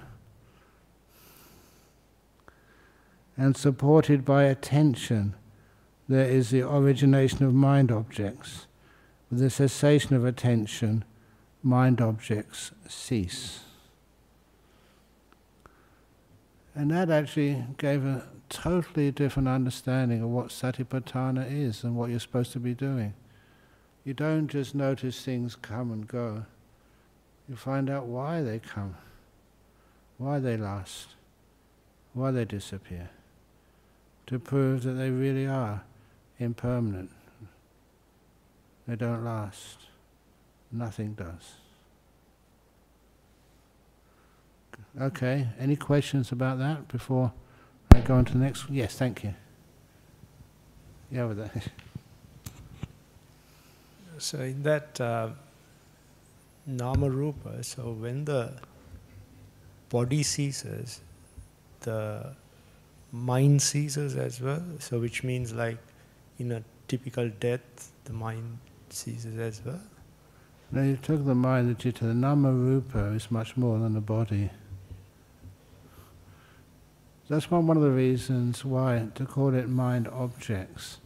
[3.37, 5.35] And supported by attention,
[6.09, 8.65] there is the origination of mind objects.
[9.29, 11.05] With the cessation of attention,
[11.61, 13.66] mind objects cease.
[16.77, 22.19] And that actually gave a totally different understanding of what satipatthana is and what you're
[22.19, 23.15] supposed to be doing.
[24.05, 26.45] You don't just notice things come and go
[27.49, 28.95] you find out why they come,
[30.17, 31.15] why they last,
[32.13, 33.09] why they disappear,
[34.27, 35.83] to prove that they really are
[36.39, 37.11] impermanent.
[38.87, 39.77] They don't last.
[40.71, 41.55] Nothing does.
[44.99, 47.31] Okay, any questions about that before
[47.91, 48.67] I go on to the next?
[48.69, 49.33] Yes, thank you.
[51.11, 51.67] Yeah, with that.
[54.19, 55.29] So in that uh,
[56.65, 57.63] nama rupa.
[57.63, 58.51] So when the
[59.89, 61.01] body ceases,
[61.81, 62.33] the
[63.11, 64.63] mind ceases as well.
[64.79, 65.77] So which means like
[66.39, 68.57] in a typical death, the mind
[68.89, 69.81] ceases as well.
[70.71, 74.01] Now you took the mind, the chitta, the nama rupa is much more than the
[74.01, 74.49] body.
[77.29, 80.99] That's one, one of the reasons why to call it mind objects.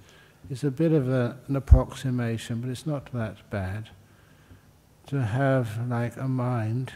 [0.50, 3.90] is a bit of a, an approximation, but it's not that bad
[5.08, 6.94] to have like a mind,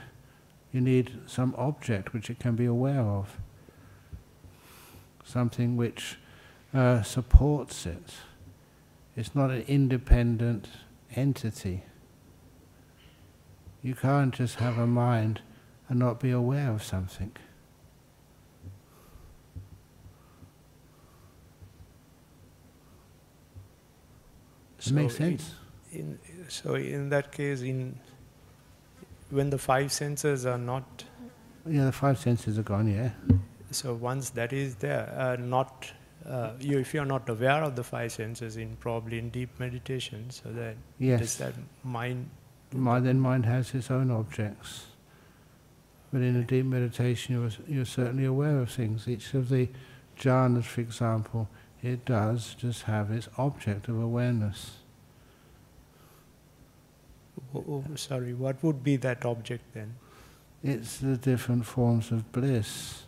[0.72, 3.38] you need some object which it can be aware of,
[5.24, 6.18] something which
[6.74, 8.14] uh, supports it.
[9.18, 10.70] It's not an independent
[11.14, 11.84] entity.
[13.82, 15.42] You can't just have a mind
[15.90, 17.32] and not be aware of something.
[24.86, 25.56] Does it make sense?
[25.92, 28.00] In, so in that case, in
[29.30, 31.04] when the five senses are not.
[31.68, 32.88] Yeah, the five senses are gone.
[32.88, 33.10] Yeah.
[33.72, 35.92] So once that is there, uh, not
[36.28, 39.60] uh, you, if you are not aware of the five senses in probably in deep
[39.60, 41.20] meditation, so that yes.
[41.20, 42.30] does that mind?
[42.74, 44.88] Mind then mind has its own objects.
[46.12, 49.08] But in a deep meditation, you're, you're certainly aware of things.
[49.08, 49.68] Each of the
[50.18, 51.50] jhanas, for example,
[51.86, 54.78] it does just have its object of awareness.
[57.54, 59.96] Oh, oh, sorry, what would be that object then?
[60.64, 63.04] It's the different forms of bliss.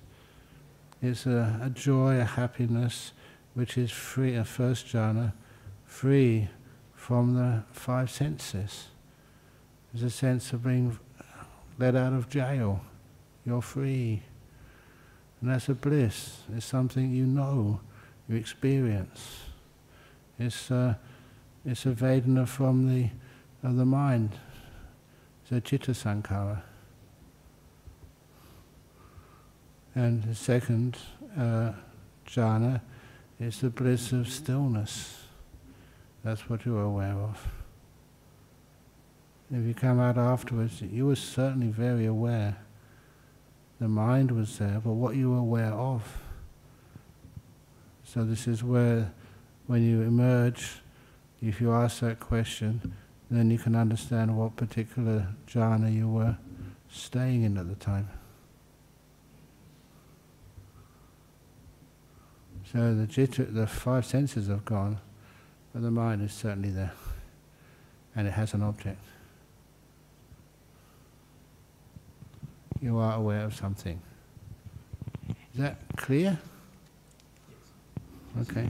[1.02, 3.14] It's a, a joy, a happiness,
[3.56, 5.34] which is free, a first jhana,
[5.86, 6.50] free
[6.94, 8.90] from the five senses.
[9.92, 11.00] There's a sense of being
[11.80, 12.82] let out of jail.
[13.44, 14.22] You're free.
[15.42, 16.42] And that's a bliss.
[16.56, 17.80] It's something you know,
[18.28, 19.40] you experience.
[20.40, 20.96] It's, uh,
[21.66, 23.10] it's a Vedana from the,
[23.64, 24.32] of the mind.
[25.44, 26.62] It's a chitta sankhara.
[29.96, 30.98] And the second
[31.38, 31.72] uh,
[32.28, 32.82] jhana
[33.40, 35.24] is the bliss of stillness.
[36.24, 37.48] That's what you're aware of.
[39.50, 42.58] If you come out afterwards, you were certainly very aware.
[43.80, 46.04] The mind was there, but what you were aware of.
[48.08, 49.12] So this is where,
[49.68, 50.80] when you emerge,
[51.42, 52.94] if you ask that question,
[53.30, 56.38] then you can understand what particular jhana you were
[56.90, 58.08] staying in at the time.
[62.72, 65.00] So the jitta, the five senses have gone,
[65.74, 66.94] but the mind is certainly there,
[68.16, 69.04] and it has an object.
[72.82, 74.02] You are aware of something.
[75.28, 76.40] Is that clear?
[78.42, 78.70] Okay.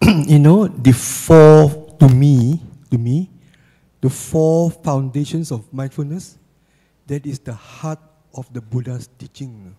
[0.26, 2.60] you know, the four, to me,
[2.90, 3.28] to me,
[4.00, 6.38] the four foundations of mindfulness,
[7.06, 7.98] that is the heart
[8.34, 9.74] of the Buddha's teaching.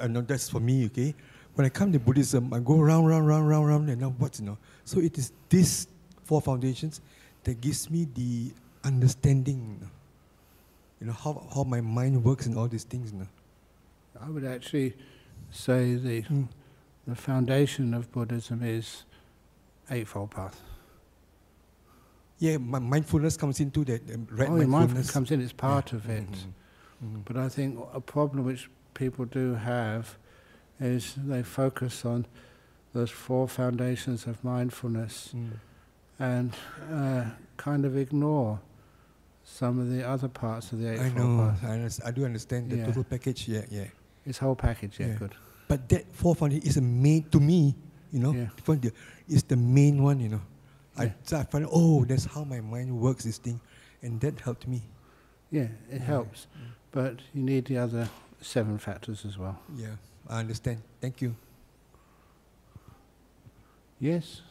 [0.00, 1.14] I know that's for me, okay?
[1.54, 4.38] When I come to Buddhism, I go round, round, round, round, round, and now what,
[4.38, 4.58] you know?
[4.84, 5.88] So it is these
[6.24, 7.00] four foundations
[7.44, 8.52] that gives me the
[8.84, 9.88] understanding,
[11.00, 13.12] you know, how, how my mind works and all these things.
[13.12, 13.26] You know?
[14.20, 14.94] I would actually
[15.50, 16.48] say the, Mm.
[17.06, 19.04] the foundation of Buddhism is
[19.90, 20.60] Eightfold Path.
[22.38, 25.10] Yeah, mindfulness comes into that um, right oh, mindfulness mindfulness.
[25.10, 26.30] comes in, it's part of it.
[26.30, 26.52] Mhm.
[27.04, 27.24] Mhm.
[27.24, 30.16] But I think a problem which people do have
[30.80, 32.26] is they focus on
[32.92, 35.50] those four foundations of mindfulness Mm.
[36.18, 36.52] and
[36.92, 37.24] uh,
[37.56, 38.60] kind of ignore
[39.48, 41.54] some of the other parts of the I know.
[41.62, 42.86] I, I do understand the Yeah.
[42.86, 43.86] total package, yeah, yeah.
[44.26, 45.14] It's whole package, yeah, Yeah.
[45.14, 45.34] good.
[45.68, 47.74] But that four foundation is a main, to me,
[48.12, 48.48] you know, Yeah.
[48.64, 48.92] from the-
[49.56, 50.42] main one, you know.
[50.98, 53.60] I, so I find, oh, that's how my mind works, this thing.
[54.02, 54.82] And that helped me.
[55.50, 55.98] Yeah, it Yeah.
[55.98, 56.48] helps.
[56.90, 58.08] But you need the other
[58.40, 59.58] seven factors as well.
[59.76, 59.96] Yeah,
[60.28, 60.82] I understand.
[61.00, 61.36] Thank you.
[64.00, 64.42] Yes?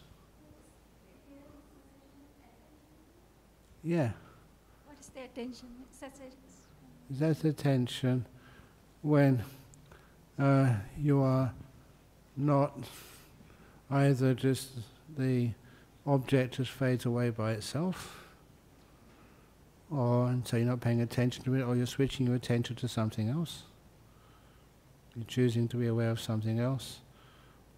[3.83, 4.11] Yeah.
[5.15, 5.67] Attention?
[6.01, 6.33] Exercise.
[7.09, 8.25] That's attention
[9.01, 9.43] when
[10.37, 11.53] uh, you are
[12.35, 12.77] not
[13.89, 14.71] either just
[15.17, 15.51] the
[16.05, 18.25] object just fades away by itself,
[19.89, 22.87] or and so you're not paying attention to it, or you're switching your attention to
[22.87, 23.63] something else.
[25.15, 26.99] You're choosing to be aware of something else,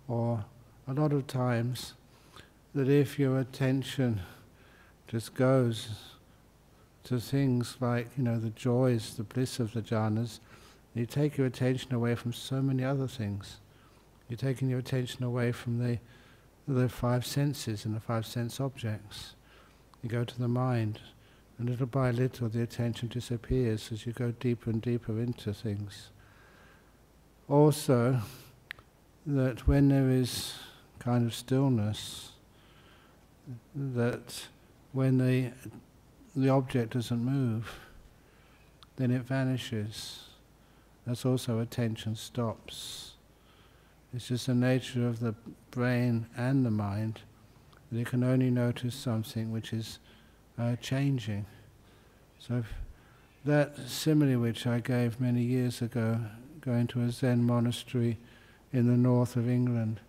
[0.08, 0.44] or
[0.88, 1.94] a lot of times
[2.74, 4.22] that if your attention
[5.08, 5.90] just goes
[7.08, 10.39] to things like, you know, the joys, the bliss of the jhanas,
[10.93, 13.58] you take your attention away from so many other things.
[14.28, 16.00] You're taking your attention away from the,
[16.67, 19.36] the five senses and the five sense objects.
[20.01, 21.00] You go to the mind,
[21.58, 26.09] and little by little the attention disappears as you go deeper and deeper into things.
[27.47, 28.20] Also,
[29.25, 30.55] that when there is
[31.00, 32.32] kind of stillness,
[33.75, 34.47] that
[34.92, 35.51] when the
[36.38, 37.80] the object doesn't move,
[38.97, 40.26] then it vanishes.
[41.05, 43.14] That's also attention stops.
[44.14, 45.34] It's just the nature of the
[45.72, 47.22] brain and the mind
[47.92, 49.97] that it can only notice something which is
[50.59, 51.46] uh, changing.
[52.39, 52.64] So
[53.43, 56.20] that simile which I gave many years ago,
[56.62, 58.20] going to a Zen monastery
[58.72, 60.01] in the north of England,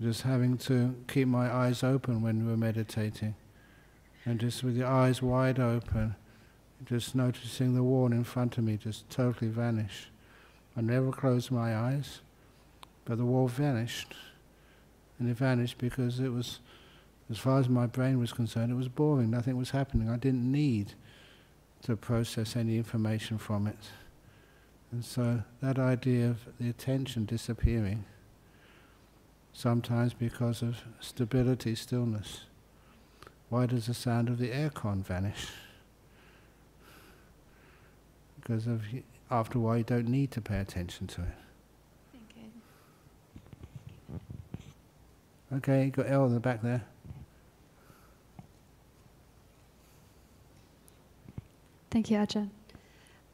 [0.00, 3.34] just having to keep my eyes open when we were meditating
[4.24, 6.16] and just with your eyes wide open,
[6.84, 10.10] just noticing the wall in front of me just totally vanish.
[10.76, 12.20] I never closed my eyes,
[13.04, 14.14] but the wall vanished.
[15.18, 16.60] And it vanished because it was,
[17.30, 19.30] as far as my brain was concerned, it was boring.
[19.30, 20.10] Nothing was happening.
[20.10, 20.94] I didn't need
[21.82, 23.78] to process any information from it.
[24.90, 28.04] And so that idea of the attention disappearing,
[29.52, 32.42] sometimes because of stability, stillness.
[33.48, 35.48] Why does the sound of the aircon vanish?
[38.44, 38.82] because of
[39.30, 41.28] after a while you don't need to pay attention to it.
[42.12, 42.50] Thank
[45.50, 45.56] you.
[45.56, 46.84] Okay, got L in the back there.
[51.90, 52.50] Thank you, Ajahn.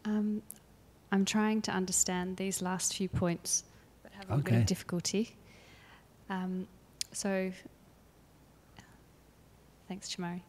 [0.05, 0.43] Um,
[1.11, 3.65] I'm trying to understand these last few points,
[4.03, 5.35] but having a bit of difficulty.
[6.29, 6.69] Um,
[7.13, 7.51] so,
[9.91, 10.41] thanks, Chamari.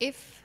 [0.00, 0.42] If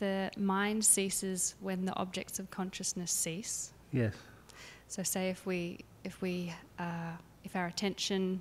[0.00, 4.12] the mind ceases when the objects of consciousness cease, Yes.
[4.88, 7.12] so say if we if we uh,
[7.44, 8.40] if our attention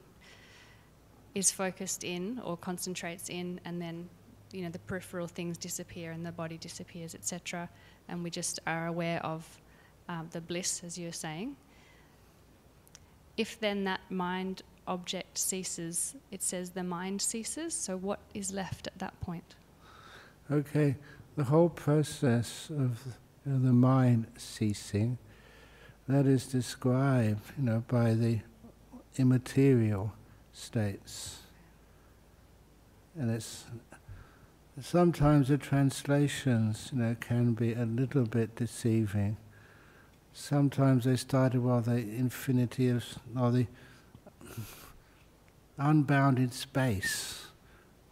[1.35, 4.09] is focused in or concentrates in, and then
[4.51, 7.69] you know the peripheral things disappear and the body disappears, etc.,
[8.07, 9.45] and we just are aware of
[10.09, 11.55] um, the bliss, as you're saying.
[13.37, 17.73] If then that mind object ceases, it says the mind ceases.
[17.73, 19.55] So what is left at that point?
[20.51, 20.95] Okay,
[21.35, 22.99] the whole process of
[23.45, 25.17] the mind ceasing,
[26.07, 28.39] that is described, you know, by the
[29.17, 30.13] immaterial
[30.51, 31.39] states.
[33.17, 33.65] And it's
[34.81, 39.37] sometimes the translations, you know, can be a little bit deceiving.
[40.33, 43.05] Sometimes they started well, the infinity of,
[43.39, 43.67] or the
[45.77, 47.47] unbounded space,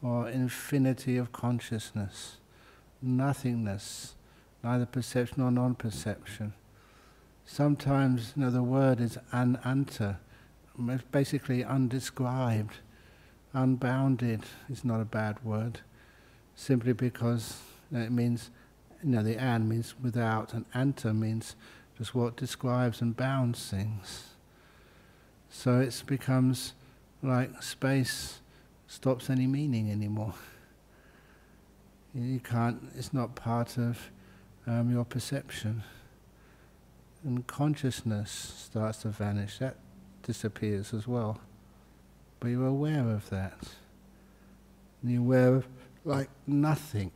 [0.02, 2.38] or infinity of consciousness
[3.02, 4.14] nothingness,
[4.64, 6.54] neither perception nor non-perception.
[7.46, 10.20] Sometimes, you know, the word is ananta,
[11.12, 12.78] basically undescribed,
[13.54, 15.82] unbounded is not a bad word,
[16.56, 17.60] simply because
[17.92, 18.52] it means,
[19.04, 21.56] you know, the an means without, and anta means
[21.98, 24.31] just what describes and bounds things.
[25.54, 26.74] So it becomes
[27.22, 28.40] like space
[28.88, 30.34] stops any meaning anymore.
[32.16, 34.10] You can't, it's not part of
[34.66, 35.84] um, your perception.
[37.24, 38.32] And consciousness
[38.72, 39.76] starts to vanish, that
[40.24, 41.40] disappears as well.
[42.40, 43.60] But you're aware of that.
[45.02, 45.68] And you're aware of
[46.06, 47.12] like nothing.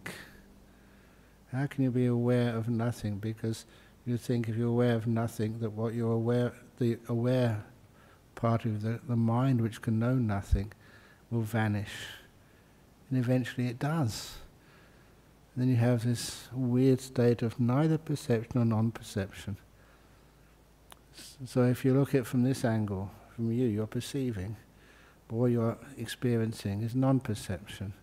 [1.51, 3.17] How can you be aware of nothing?
[3.17, 3.65] Because
[4.05, 7.63] you think if you're aware of nothing, that what you're aware, the aware
[8.45, 10.71] part of the, the mind which can know nothing,
[11.31, 11.93] will vanish.
[13.09, 14.37] And eventually it does.
[15.57, 19.57] Then you have this weird state of neither perception or non-perception.
[21.45, 24.57] So if you look at it from this angle, from you, you're perceiving,
[25.27, 27.93] but what you're experiencing is non-perception.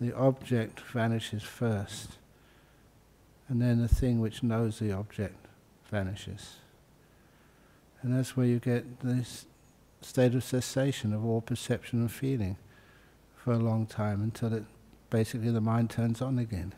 [0.00, 2.12] The object vanishes first,
[3.48, 5.46] and then the thing which knows the object
[5.90, 6.54] vanishes.
[8.00, 9.44] And that's where you get this
[10.00, 12.56] state of cessation of all perception and feeling
[13.36, 14.64] for a long time until it
[15.10, 16.72] basically the mind turns on again.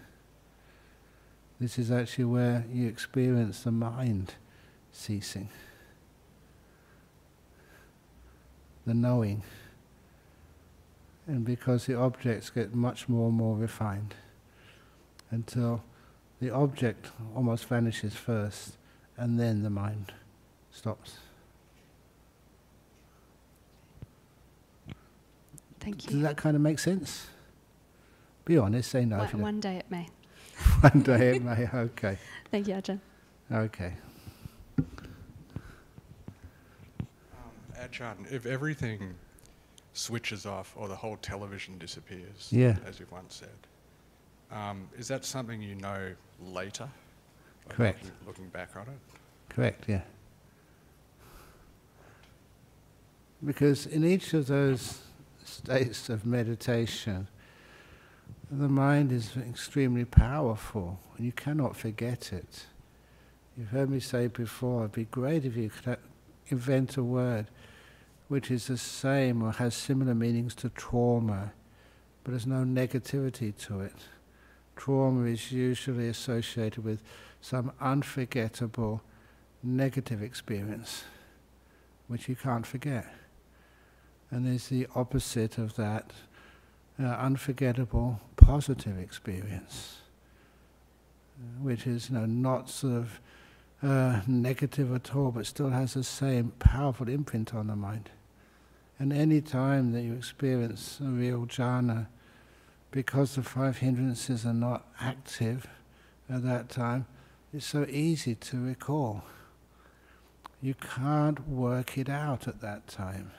[1.60, 4.34] This is actually where you experience the mind
[4.92, 5.50] ceasing,
[8.86, 9.42] the knowing.
[11.26, 14.14] And because the objects get much more and more refined
[15.30, 15.84] until
[16.40, 18.76] the object almost vanishes first
[19.16, 20.12] and then the mind
[20.72, 21.18] stops.
[25.80, 26.12] Thank you.
[26.12, 27.26] Does that kind of make sense?
[28.44, 29.16] Be honest, say no.
[29.22, 30.08] if one, you one day it may.
[30.80, 31.66] One day it may.
[31.72, 32.18] Okay.
[32.50, 33.00] Thank you, Ajahn.
[33.50, 33.94] Okay.
[34.78, 34.84] Um,
[37.80, 39.14] Ajahn, if everything
[39.94, 42.76] switches off or the whole television disappears, Yeah.
[42.86, 43.48] as you once said,
[44.56, 46.12] um, is that something you know
[46.42, 46.88] later?
[47.66, 48.02] Like Correct.
[48.04, 48.98] Looking, looking back on it?
[49.48, 50.02] Correct, yeah.
[53.44, 54.98] Because in each of those
[55.50, 57.28] states of meditation,
[58.50, 62.66] the mind is extremely powerful and you cannot forget it.
[63.56, 65.98] You've heard me say before, it'd be great if you could
[66.48, 67.46] invent a word
[68.28, 71.52] which is the same or has similar meanings to trauma,
[72.22, 74.06] but there's no negativity to it.
[74.76, 77.02] Trauma is usually associated with
[77.40, 79.02] some unforgettable
[79.62, 81.04] negative experience,
[82.06, 83.12] which you can't forget.
[84.30, 86.12] And there's the opposite of that,
[87.02, 89.98] uh, unforgettable positive experience,
[91.38, 93.20] uh, which is you know, not sort of
[93.82, 98.10] uh, negative at all, but still has the same powerful imprint on the mind.
[98.98, 102.06] And any time that you experience a real jhana,
[102.90, 105.66] because the five hindrances are not active
[106.28, 107.06] at that time,
[107.52, 109.24] it's so easy to recall.
[110.62, 113.32] You can't work it out at that time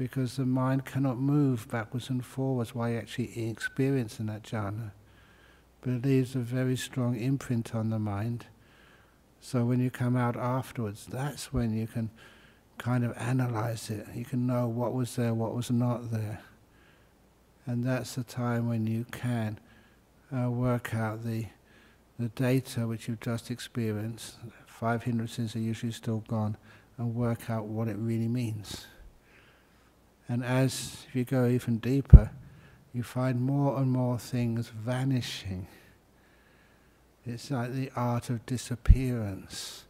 [0.00, 4.92] because the mind cannot move backwards and forwards while you're actually experiencing that jhana.
[5.82, 8.46] but it leaves a very strong imprint on the mind.
[9.42, 12.08] So when you come out afterwards, that's when you can
[12.78, 14.06] kind of analyze it.
[14.14, 16.40] You can know what was there, what was not there.
[17.66, 19.60] And that's the time when you can
[20.34, 21.44] uh, work out the,
[22.18, 24.36] the data which you've just experienced.
[24.66, 26.56] Five hindrances are usually still gone,
[26.96, 28.86] and work out what it really means.
[30.30, 32.30] And as you go even deeper,
[32.94, 35.66] you find more and more things vanishing.
[37.26, 39.86] It's like the art of disappearance.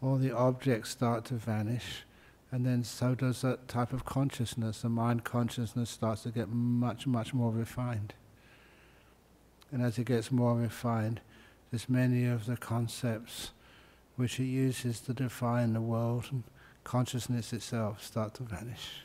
[0.00, 2.04] All the objects start to vanish,
[2.52, 4.82] and then so does that type of consciousness.
[4.82, 8.14] The mind consciousness starts to get much, much more refined.
[9.72, 11.20] And as it gets more refined,
[11.72, 13.50] there's many of the concepts
[14.14, 16.44] which it uses to define the world and
[16.84, 19.02] consciousness itself start to vanish.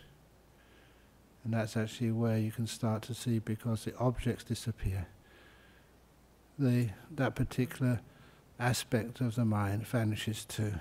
[1.44, 5.08] And that's actually where you can start to see because the objects disappear.
[6.58, 8.00] The, that particular
[8.60, 10.74] aspect of the mind vanishes too.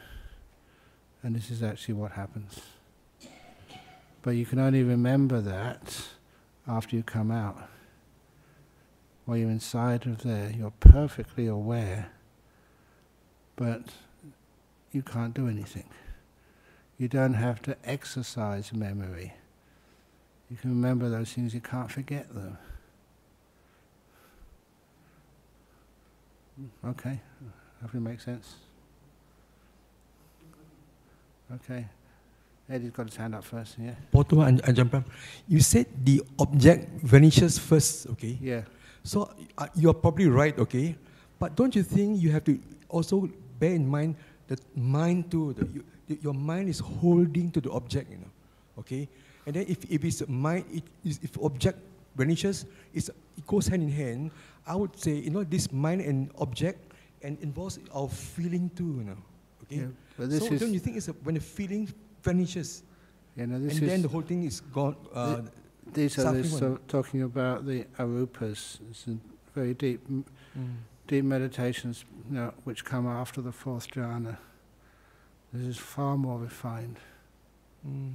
[1.22, 2.60] And this is actually what happens.
[4.22, 6.08] But you can only remember that
[6.68, 7.68] after you come out.
[9.24, 12.10] While you're inside of there, you're perfectly aware,
[13.56, 13.82] but
[14.92, 15.88] you can't do anything.
[16.98, 19.34] You don't have to exercise memory.
[20.52, 22.58] You can remember those things, you can't forget them.
[26.86, 27.18] Okay,
[27.80, 28.56] hopefully makes sense.
[31.54, 31.86] Okay.
[32.68, 33.94] Eddie's got his hand up first, yeah?
[34.12, 35.04] Potong and Ajahn
[35.48, 38.36] you said the object vanishes first, okay?
[38.38, 38.62] Yeah.
[39.04, 40.96] So uh, you're probably right, okay?
[41.38, 42.60] But don't you think you have to
[42.90, 43.26] also
[43.58, 44.16] bear in mind
[44.48, 45.54] that mind too?
[45.54, 45.84] The, you,
[46.20, 48.30] your mind is holding to the object, you know,
[48.80, 49.08] okay?
[49.46, 50.84] And then if, if it's mind, it,
[51.22, 51.78] if object
[52.16, 54.30] vanishes, it's, it goes hand in hand.
[54.66, 56.92] I would say, you know, this mind and object
[57.22, 59.16] and involves our feeling too, you know,
[59.64, 59.76] okay?
[59.76, 59.86] yeah.
[60.16, 61.92] But this so is, don't you think it's a, when the feeling
[62.22, 62.82] vanishes,
[63.36, 64.96] you know, this and is, then the whole thing is gone?
[65.12, 65.42] Uh,
[65.92, 68.78] these are the, so talking about the arupas.
[68.90, 69.16] It's a
[69.54, 70.24] very deep, m-
[70.56, 70.74] mm.
[71.08, 74.36] deep meditations you know, which come after the fourth jhana.
[75.52, 76.98] This is far more refined.
[77.86, 78.14] Mm.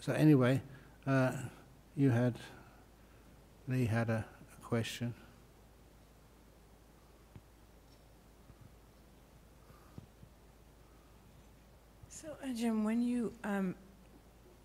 [0.00, 0.60] So anyway,
[1.06, 1.32] uh,
[1.96, 2.34] you had,
[3.68, 4.24] Lee had a,
[4.58, 5.14] a question.
[12.08, 13.74] So, Ajahn, when you um,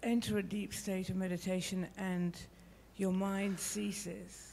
[0.03, 2.35] enter a deep state of meditation and
[2.97, 4.47] your mind ceases,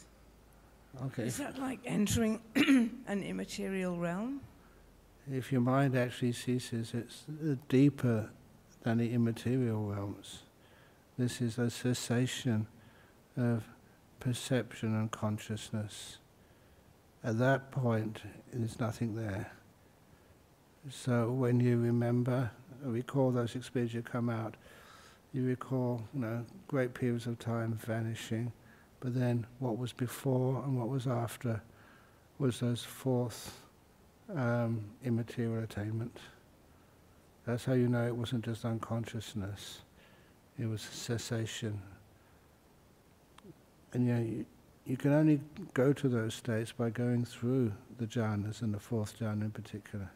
[1.04, 1.24] Okay.
[1.24, 4.40] is that like entering an immaterial realm?
[5.30, 8.30] If your mind actually ceases, it's uh, deeper
[8.82, 10.40] than the immaterial realms.
[11.18, 12.68] This is a cessation
[13.36, 13.64] of
[14.20, 16.18] perception and consciousness.
[17.24, 18.20] At that point,
[18.52, 19.50] there's nothing there.
[20.88, 24.54] So when you remember, recall those experiences you come out,
[25.32, 28.52] you recall, you know, great periods of time vanishing,
[29.00, 31.60] but then what was before and what was after
[32.38, 33.60] was those fourth
[34.34, 36.16] um, immaterial attainment.
[37.44, 39.80] That's how you know it wasn't just unconsciousness,
[40.58, 41.80] it was cessation.
[43.92, 44.46] And you, know, you,
[44.84, 45.40] you can only
[45.74, 50.10] go to those states by going through the jhanas and the fourth jhana in particular.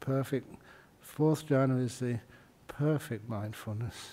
[0.00, 0.54] Perfect,
[1.00, 2.20] fourth jhana is the
[2.66, 4.12] perfect mindfulness.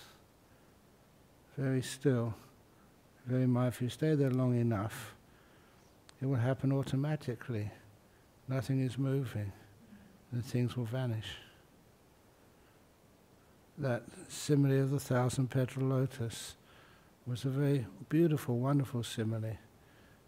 [1.57, 2.33] Very still,
[3.25, 3.77] very mindful.
[3.77, 5.15] If you stay there long enough,
[6.21, 7.71] it will happen automatically.
[8.47, 9.51] Nothing is moving,
[10.31, 11.27] and things will vanish.
[13.77, 16.55] That simile of the thousand petal lotus
[17.25, 19.57] was a very beautiful, wonderful simile.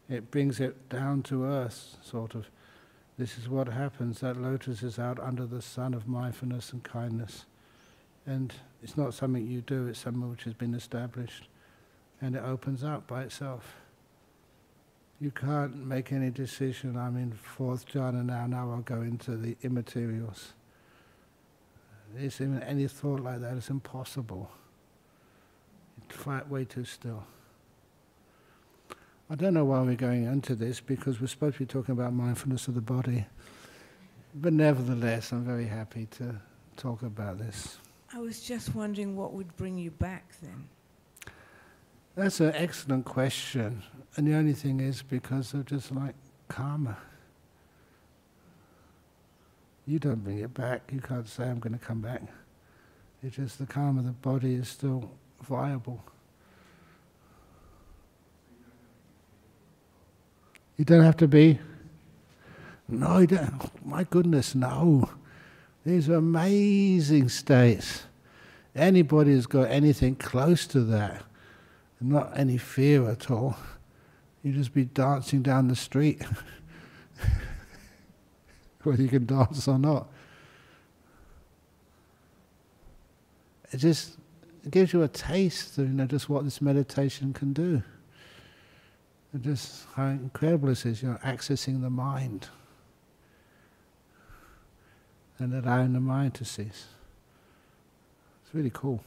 [0.10, 2.50] It brings it down to earth, sort of.
[3.18, 4.20] This is what happens.
[4.20, 7.46] That lotus is out under the sun of mindfulness and kindness.
[8.26, 8.54] And
[8.84, 11.48] it's not something you do, it's something which has been established.
[12.22, 13.76] And it opens up by itself.
[15.20, 19.58] You can't make any decision, I'm in fourth jhana now, now I'll go into the
[19.64, 20.54] immaterials.
[22.16, 24.50] It's even any thought like that is impossible.
[26.10, 27.24] It's way too still.
[29.30, 32.14] I don't know why we're going into this because we're supposed to be talking about
[32.14, 33.26] mindfulness of the body.
[34.34, 36.36] But nevertheless, I'm very happy to
[36.78, 37.78] talk about this.
[38.14, 40.70] I was just wondering what would bring you back then.
[42.16, 43.84] That's an excellent question.
[44.16, 46.16] And the only thing is because of just like
[46.48, 46.98] karma.
[49.88, 50.92] You don't bring it back.
[50.92, 52.22] You can't say, I'm going to come back.
[53.24, 55.10] It's just the karma, the body is still
[55.42, 56.04] viable.
[60.76, 61.60] You don't have to be.
[62.90, 63.86] No, you don't.
[63.86, 65.10] My goodness, no.
[65.86, 68.04] These are amazing states.
[68.76, 71.24] Anybody who's got anything close to that,
[72.00, 73.58] not any fear at all,
[74.44, 76.22] you just be dancing down the street.
[78.88, 80.08] whether you can dance or not.
[83.72, 84.18] It just
[84.70, 87.84] gives you a taste of you know, just what this meditation can do.
[89.34, 92.48] And just how incredible this is, you know, accessing the mind
[95.40, 96.88] and allowing the mind to cease.
[98.44, 99.04] It's really cool.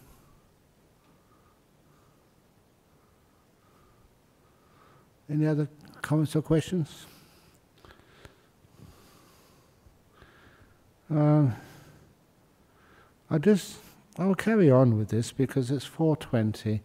[5.29, 5.69] Any other
[6.03, 7.07] comments or questions?
[11.11, 11.57] Um,
[13.29, 13.79] I just
[14.19, 16.81] I'll carry on with this because it's 4:20,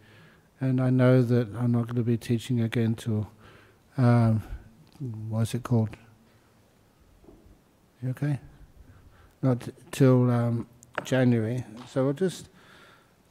[0.60, 3.30] and I know that I'm not going to be teaching again till
[3.98, 4.44] um,
[5.30, 5.98] what's it called?
[8.02, 8.40] You okay?
[9.42, 10.68] Not till um,
[11.04, 11.64] January.
[11.88, 12.50] So we're just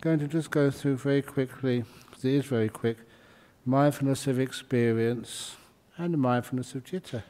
[0.01, 1.85] going to just go through very quickly.
[2.13, 2.99] It is very quick.
[3.65, 5.57] Mindfulness of experience
[5.97, 7.25] and mindfulness of citta.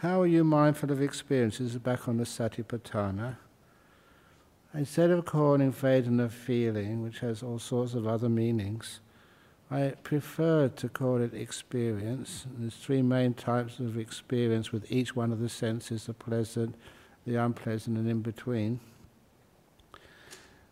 [0.00, 1.78] How are you mindful of experiences?
[1.78, 3.38] Back on the Satipatthana.
[4.74, 9.00] Instead of calling Vedana feeling, which has all sorts of other meanings,
[9.70, 12.44] I prefer to call it experience.
[12.58, 16.74] There's three main types of experience with each one of the senses the pleasant,
[17.26, 18.80] the unpleasant, and in between.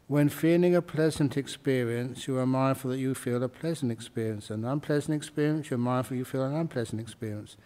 [0.07, 4.51] When feeling a pleasant experience, you are mindful that you feel a pleasant experience.
[4.51, 7.57] An unpleasant experience, you're mindful you feel an unpleasant experience.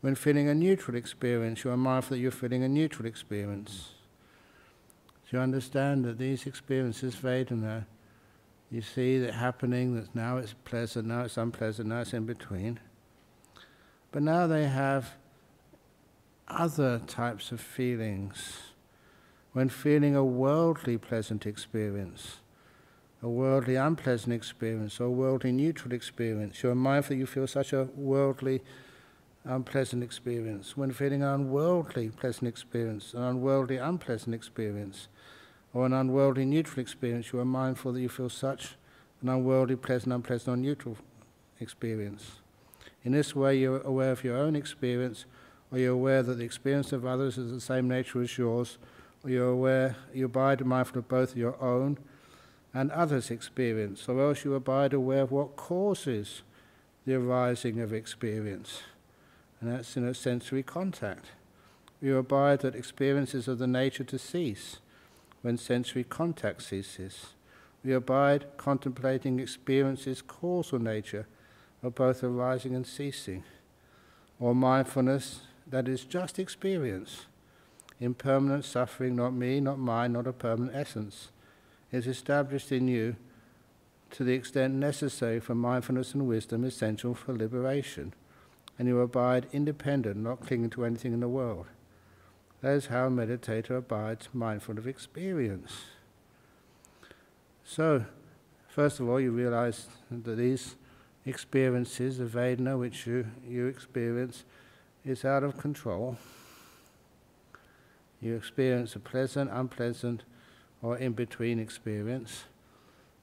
[0.00, 3.94] When feeling a neutral experience, you are mindful that you're feeling a neutral experience.
[5.24, 7.84] So you understand that these experiences, Vedana, uh,
[8.70, 12.78] you see that happening, that now it's pleasant, now it's unpleasant, now it's in between.
[14.12, 15.14] But now they have
[16.46, 18.58] other types of feelings.
[19.52, 22.38] When feeling a worldly pleasant experience,
[23.22, 27.72] a worldly unpleasant experience, or a worldly neutral experience, you're mindful that you feel such
[27.72, 28.62] a worldly
[29.48, 30.76] unpleasant experience.
[30.76, 35.08] When feeling an unworldly pleasant experience, an unworldly unpleasant experience,
[35.72, 38.76] or an unworldly neutral experience, you are mindful that you feel such
[39.22, 40.96] an unworldly, pleasant, unpleasant, or neutral
[41.60, 42.40] experience.
[43.04, 45.24] In this way, you're aware of your own experience,
[45.72, 48.78] or you're aware that the experience of others is the same nature as yours,
[49.24, 51.98] or you're aware, you abide mindful of both your own
[52.74, 56.42] and others' experience, or else you abide aware of what causes
[57.06, 58.82] the arising of experience.
[59.60, 61.26] And that's in a sensory contact.
[62.00, 64.78] You abide that experiences of the nature to cease
[65.42, 67.34] when sensory contact ceases.
[67.84, 71.26] We abide contemplating experiences' causal nature
[71.82, 73.44] of both arising and ceasing,
[74.40, 77.26] or mindfulness that is just experience,
[78.00, 81.30] impermanent suffering, not me, not mine, not a permanent essence,
[81.92, 83.16] is established in you
[84.10, 88.12] to the extent necessary for mindfulness and wisdom, essential for liberation,
[88.78, 91.66] and you abide independent, not clinging to anything in the world.
[92.60, 95.72] That is how a meditator abides mindful of experience.
[97.64, 98.04] So,
[98.68, 100.76] first of all, you realize that these
[101.26, 104.44] experiences, the Vedana which you, you experience,
[105.04, 106.16] is out of control.
[108.20, 110.24] You experience a pleasant, unpleasant,
[110.82, 112.44] or in between experience.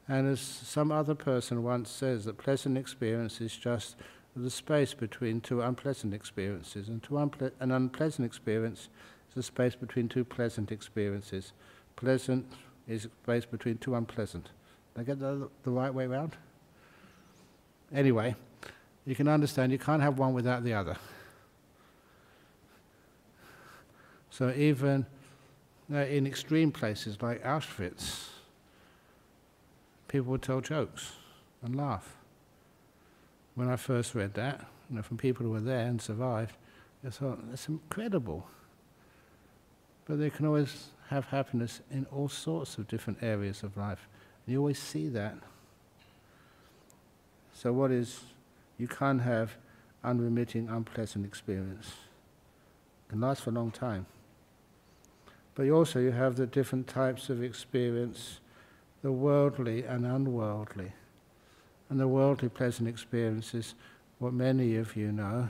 [0.07, 3.95] And as some other person once says, that pleasant experience is just
[4.35, 8.89] the space between two unpleasant experiences, and unple- an unpleasant experience
[9.29, 11.53] is the space between two pleasant experiences.
[11.95, 12.45] Pleasant
[12.87, 14.49] is space between two unpleasant.
[14.93, 16.35] Did I get the, the right way around?
[17.93, 18.35] Anyway,
[19.05, 20.97] you can understand you can't have one without the other.
[24.29, 25.05] So even
[25.93, 28.29] uh, in extreme places like Auschwitz,
[30.09, 31.13] people would tell jokes
[31.63, 32.17] and laugh.
[33.55, 36.55] When I first read that, you know, from people who were there and survived,
[37.05, 38.47] I thought, that's incredible.
[40.05, 44.07] But they can always have happiness in all sorts of different areas of life.
[44.45, 45.35] And you always see that.
[47.53, 48.21] So, what is,
[48.77, 49.55] you can't have
[50.03, 51.87] unremitting, unpleasant experience.
[53.07, 54.05] It can last for a long time.
[55.55, 58.39] But you also you have the different types of experience,
[59.01, 60.91] the worldly and unworldly.
[61.89, 63.75] And the worldly pleasant experiences,
[64.19, 65.49] what many of you know,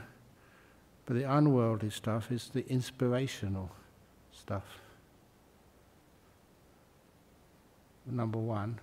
[1.06, 3.70] but the unworldly stuff is the inspirational
[4.32, 4.80] stuff.
[8.08, 8.78] Number one,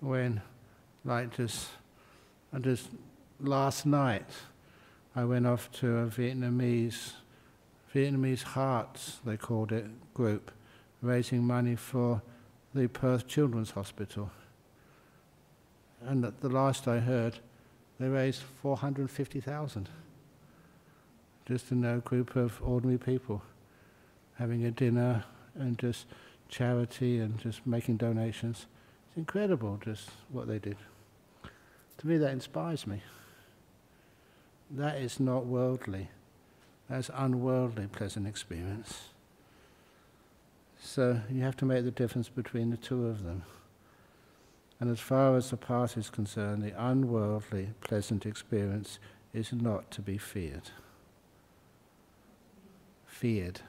[0.00, 0.40] when,
[1.04, 1.68] like, just,
[2.52, 2.88] I just
[3.40, 4.28] last night
[5.16, 7.12] I went off to a Vietnamese,
[7.94, 10.50] Vietnamese Hearts, they called it, group,
[11.02, 12.22] raising money for
[12.74, 14.30] the Perth Children's Hospital.
[16.06, 17.38] And at the last I heard,
[17.98, 19.88] they raised 450,000
[21.46, 23.42] just in a group of ordinary people
[24.38, 25.24] having a dinner
[25.54, 26.06] and just
[26.48, 28.66] charity and just making donations.
[29.08, 30.76] It's incredible just what they did.
[31.98, 33.02] To me, that inspires me.
[34.70, 36.08] That is not worldly.
[36.88, 39.08] That's unworldly pleasant experience.
[40.80, 43.42] So you have to make the difference between the two of them.
[44.80, 48.98] And as far as the path is concerned, the unworldly pleasant experience
[49.32, 50.70] is not to be feared.
[53.06, 53.60] Feared.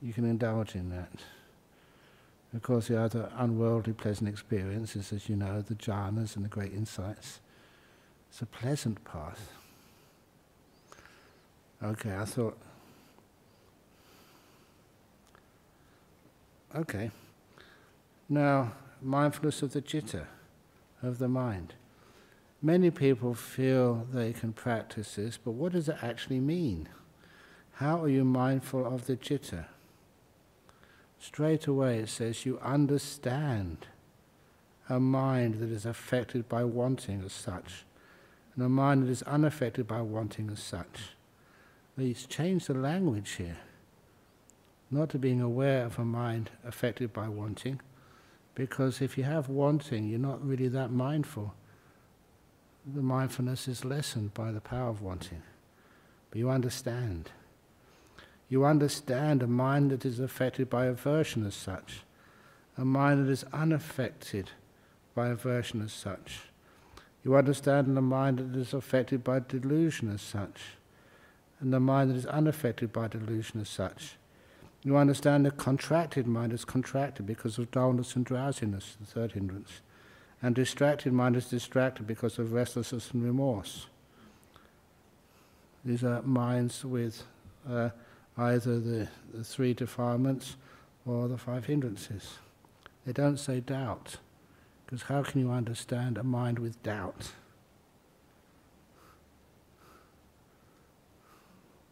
[0.00, 1.10] You can indulge in that.
[2.54, 6.48] Of course, the other unworldly pleasant experience is, as you know, the jhanas and the
[6.48, 7.40] great insights.
[8.30, 9.52] It's a pleasant path.
[11.82, 12.56] Okay, I thought.
[16.74, 17.10] Okay.
[18.28, 18.72] Now,
[19.06, 20.26] mindfulness of the citta,
[21.02, 21.74] of the mind.
[22.60, 26.88] Many people feel they can practice this, but what does it actually mean?
[27.74, 29.66] How are you mindful of the citta?
[31.18, 33.86] Straight away it says you understand
[34.88, 37.84] a mind that is affected by wanting as such,
[38.54, 41.16] and a mind that is unaffected by wanting as such.
[41.96, 43.58] He's changed the language here,
[44.90, 47.80] not to being aware of a mind affected by wanting,
[48.56, 51.54] because if you have wanting, you're not really that mindful.
[52.92, 55.42] The mindfulness is lessened by the power of wanting,
[56.30, 57.30] but you understand.
[58.48, 62.00] You understand a mind that is affected by aversion as such,
[62.78, 64.50] a mind that is unaffected
[65.14, 66.40] by aversion as such.
[67.24, 70.60] You understand a mind that is affected by delusion as such,
[71.60, 74.16] and the mind that is unaffected by delusion as such.
[74.86, 79.80] You understand the contracted mind is contracted because of dullness and drowsiness, the third hindrance.
[80.40, 83.88] And distracted mind is distracted because of restlessness and remorse.
[85.84, 87.24] These are minds with
[87.68, 87.90] uh,
[88.38, 90.54] either the, the three defilements
[91.04, 92.34] or the five hindrances.
[93.04, 94.18] They don't say doubt,
[94.84, 97.32] because how can you understand a mind with doubt?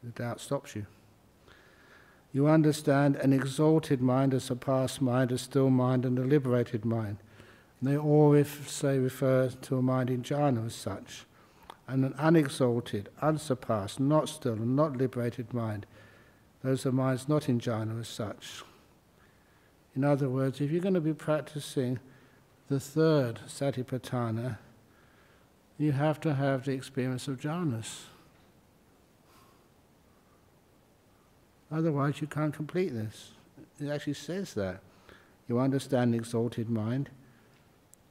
[0.04, 0.86] The doubt stops you.
[2.34, 7.16] You understand an exalted mind, a surpassed mind, a still mind, and a liberated mind.
[7.80, 11.24] And they all ref- say refer to a mind in jhana as such.
[11.88, 15.86] And an unexalted, unsurpassed, not still, and not liberated mind
[16.64, 18.62] those are minds not in jhana as such.
[19.94, 22.00] In other words, if you're going to be practicing
[22.68, 24.56] the third satipatthana,
[25.76, 28.04] you have to have the experience of jhanas.
[31.70, 33.32] Otherwise, you can't complete this.
[33.80, 34.80] It actually says that.
[35.48, 37.10] You understand exalted mind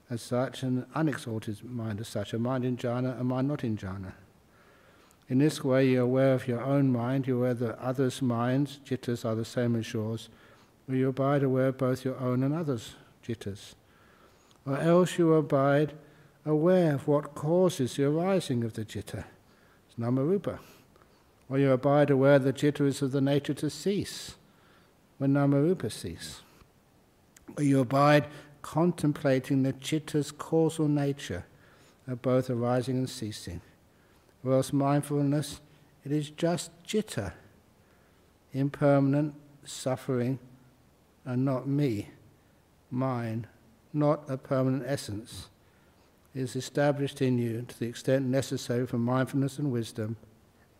[0.09, 3.77] as such, and unexalted mind as such, a mind in jhana, a mind not in
[3.77, 4.13] jhana.
[5.29, 9.25] In this way, you're aware of your own mind, you're aware that others' minds, jittas,
[9.25, 10.29] are the same as yours,
[10.87, 13.73] or you abide aware of both your own and others' jittas.
[14.65, 15.93] Or else you abide
[16.45, 19.23] aware of what causes the arising of the jitta.
[19.87, 20.59] It's namarupa.
[21.49, 24.35] Or you abide aware the jitta is of the nature to cease
[25.17, 26.41] when namarupa cease.
[27.57, 28.27] Or you abide
[28.61, 31.45] contemplating the chitta's causal nature
[32.07, 33.61] of both arising and ceasing.
[34.41, 35.61] Whereas mindfulness,
[36.03, 37.33] it is just citta,
[38.51, 40.39] impermanent, suffering,
[41.25, 42.09] and not me,
[42.91, 43.47] mine,
[43.93, 45.49] not a permanent essence.
[46.33, 50.17] is established in you to the extent necessary for mindfulness and wisdom,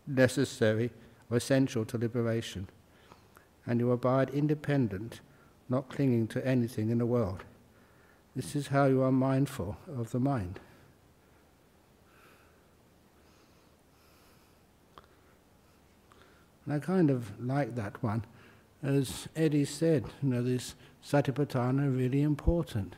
[0.06, 0.90] necessary
[1.30, 2.68] or essential to liberation.
[3.66, 5.20] And you abide independent,
[5.68, 7.44] not clinging to anything in the world.
[8.36, 10.60] This is how you are mindful of the mind.
[16.64, 18.24] And I kind of like that one.
[18.82, 20.74] As Eddie said, you know, this
[21.04, 22.96] Satipatthana really important.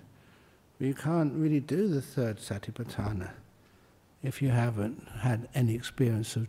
[0.78, 3.30] You can't really do the third Satipatthana
[4.26, 6.48] if you haven't had any experience of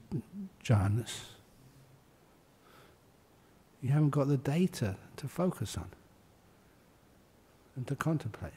[0.63, 1.19] jhanas.
[3.81, 5.89] You haven't got the data to focus on
[7.75, 8.51] and to contemplate.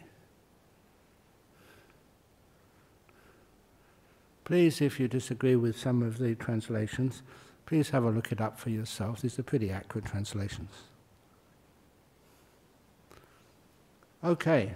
[4.44, 7.22] Please, if you disagree with some of the translations,
[7.70, 9.20] Please have a look it up for yourself.
[9.20, 10.72] These are pretty accurate translations.
[14.24, 14.74] Okay.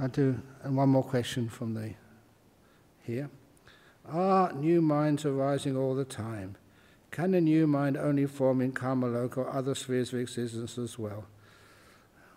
[0.00, 1.94] I'll do and one more question from the
[3.02, 3.30] here.
[4.06, 6.56] Are new minds arising all the time?
[7.10, 11.24] Can a new mind only form in Kamaloka or other spheres of existence as well?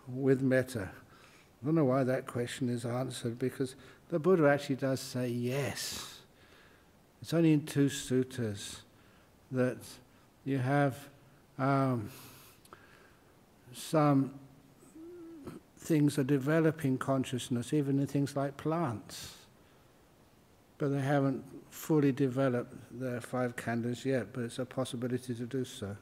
[0.08, 0.90] With metta.
[0.90, 3.76] I don't know why that question is answered because
[4.08, 6.20] the Buddha actually does say yes.
[7.20, 8.80] It's only in two suttas
[9.52, 9.78] that
[10.44, 10.96] you have
[11.58, 12.10] um,
[13.72, 14.34] some
[15.82, 19.34] things are developing consciousness, even in things like plants.
[20.78, 25.64] But they haven't fully developed their five khandhas yet, but it's a possibility to do
[25.64, 25.96] so.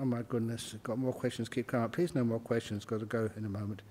[0.00, 1.92] Oh my goodness, I've got more questions keep coming up.
[1.92, 3.82] Please, no more questions, got to go in a moment.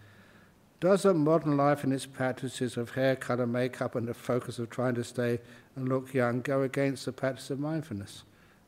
[0.79, 4.69] Does a modern life and its practices of hair color, makeup, and the focus of
[4.69, 5.39] trying to stay
[5.75, 8.23] and look young go against the practice of mindfulness?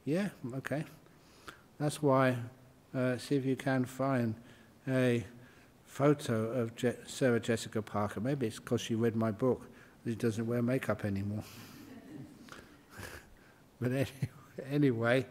[0.05, 0.85] Yeah, okay.
[1.79, 2.35] That's why,
[2.95, 4.35] uh, see if you can find
[4.87, 5.25] a
[5.85, 8.19] photo of Je- Sarah Jessica Parker.
[8.19, 9.69] Maybe it's because she read my book
[10.05, 11.43] she doesn't wear makeup anymore.
[13.81, 14.07] but any,
[14.71, 15.25] anyway,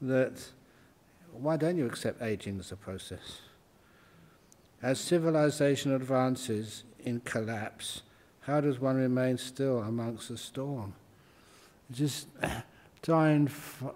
[0.00, 0.42] that
[1.32, 3.42] why don't you accept aging as a process?
[4.82, 8.02] As civilization advances in collapse,
[8.40, 10.94] how does one remain still amongst the storm?
[11.92, 12.26] Just
[13.02, 13.50] try and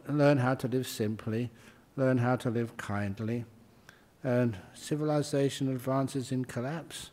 [0.08, 1.50] learn how to live simply,
[1.96, 3.44] learn how to live kindly,
[4.22, 7.10] and civilization advances in collapse.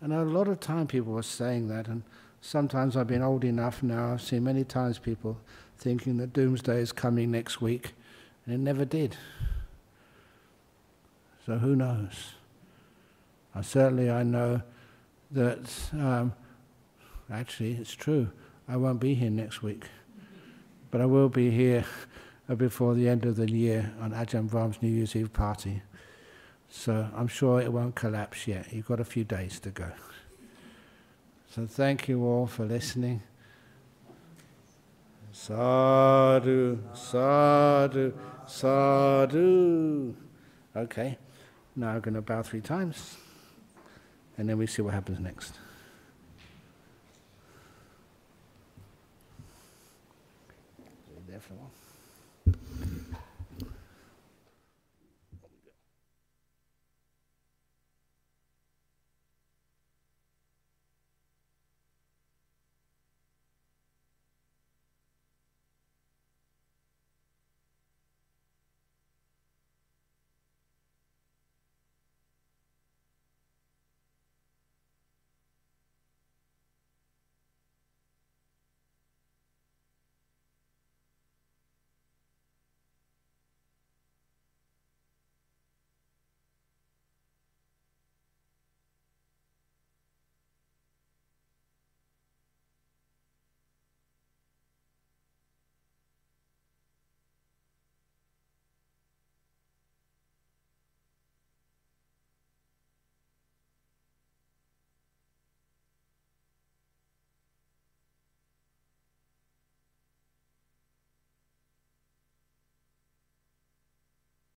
[0.00, 2.02] And a lot of time people were saying that, and
[2.40, 5.38] sometimes I've been old enough now, I've seen many times people
[5.76, 7.94] thinking that doomsday is coming next week,
[8.44, 9.16] and it never did.
[11.46, 12.34] So who knows?
[13.54, 14.62] Uh, certainly, I know
[15.30, 16.32] that um,
[17.30, 18.30] actually it's true.
[18.68, 19.86] I won't be here next week,
[20.90, 21.84] but I will be here
[22.48, 25.82] Uh, before the end of the year on Ajahn Brahm's New Year's Eve party.
[26.70, 28.72] So I'm sure it won't collapse yet.
[28.72, 29.90] You've got a few days to go.
[31.50, 33.22] So thank you all for listening.
[35.32, 38.12] Sadhu, sadhu,
[38.46, 40.14] sadhu.
[40.74, 41.18] Okay,
[41.76, 43.18] now I'm going to bow three times,
[44.36, 45.54] and then we see what happens next.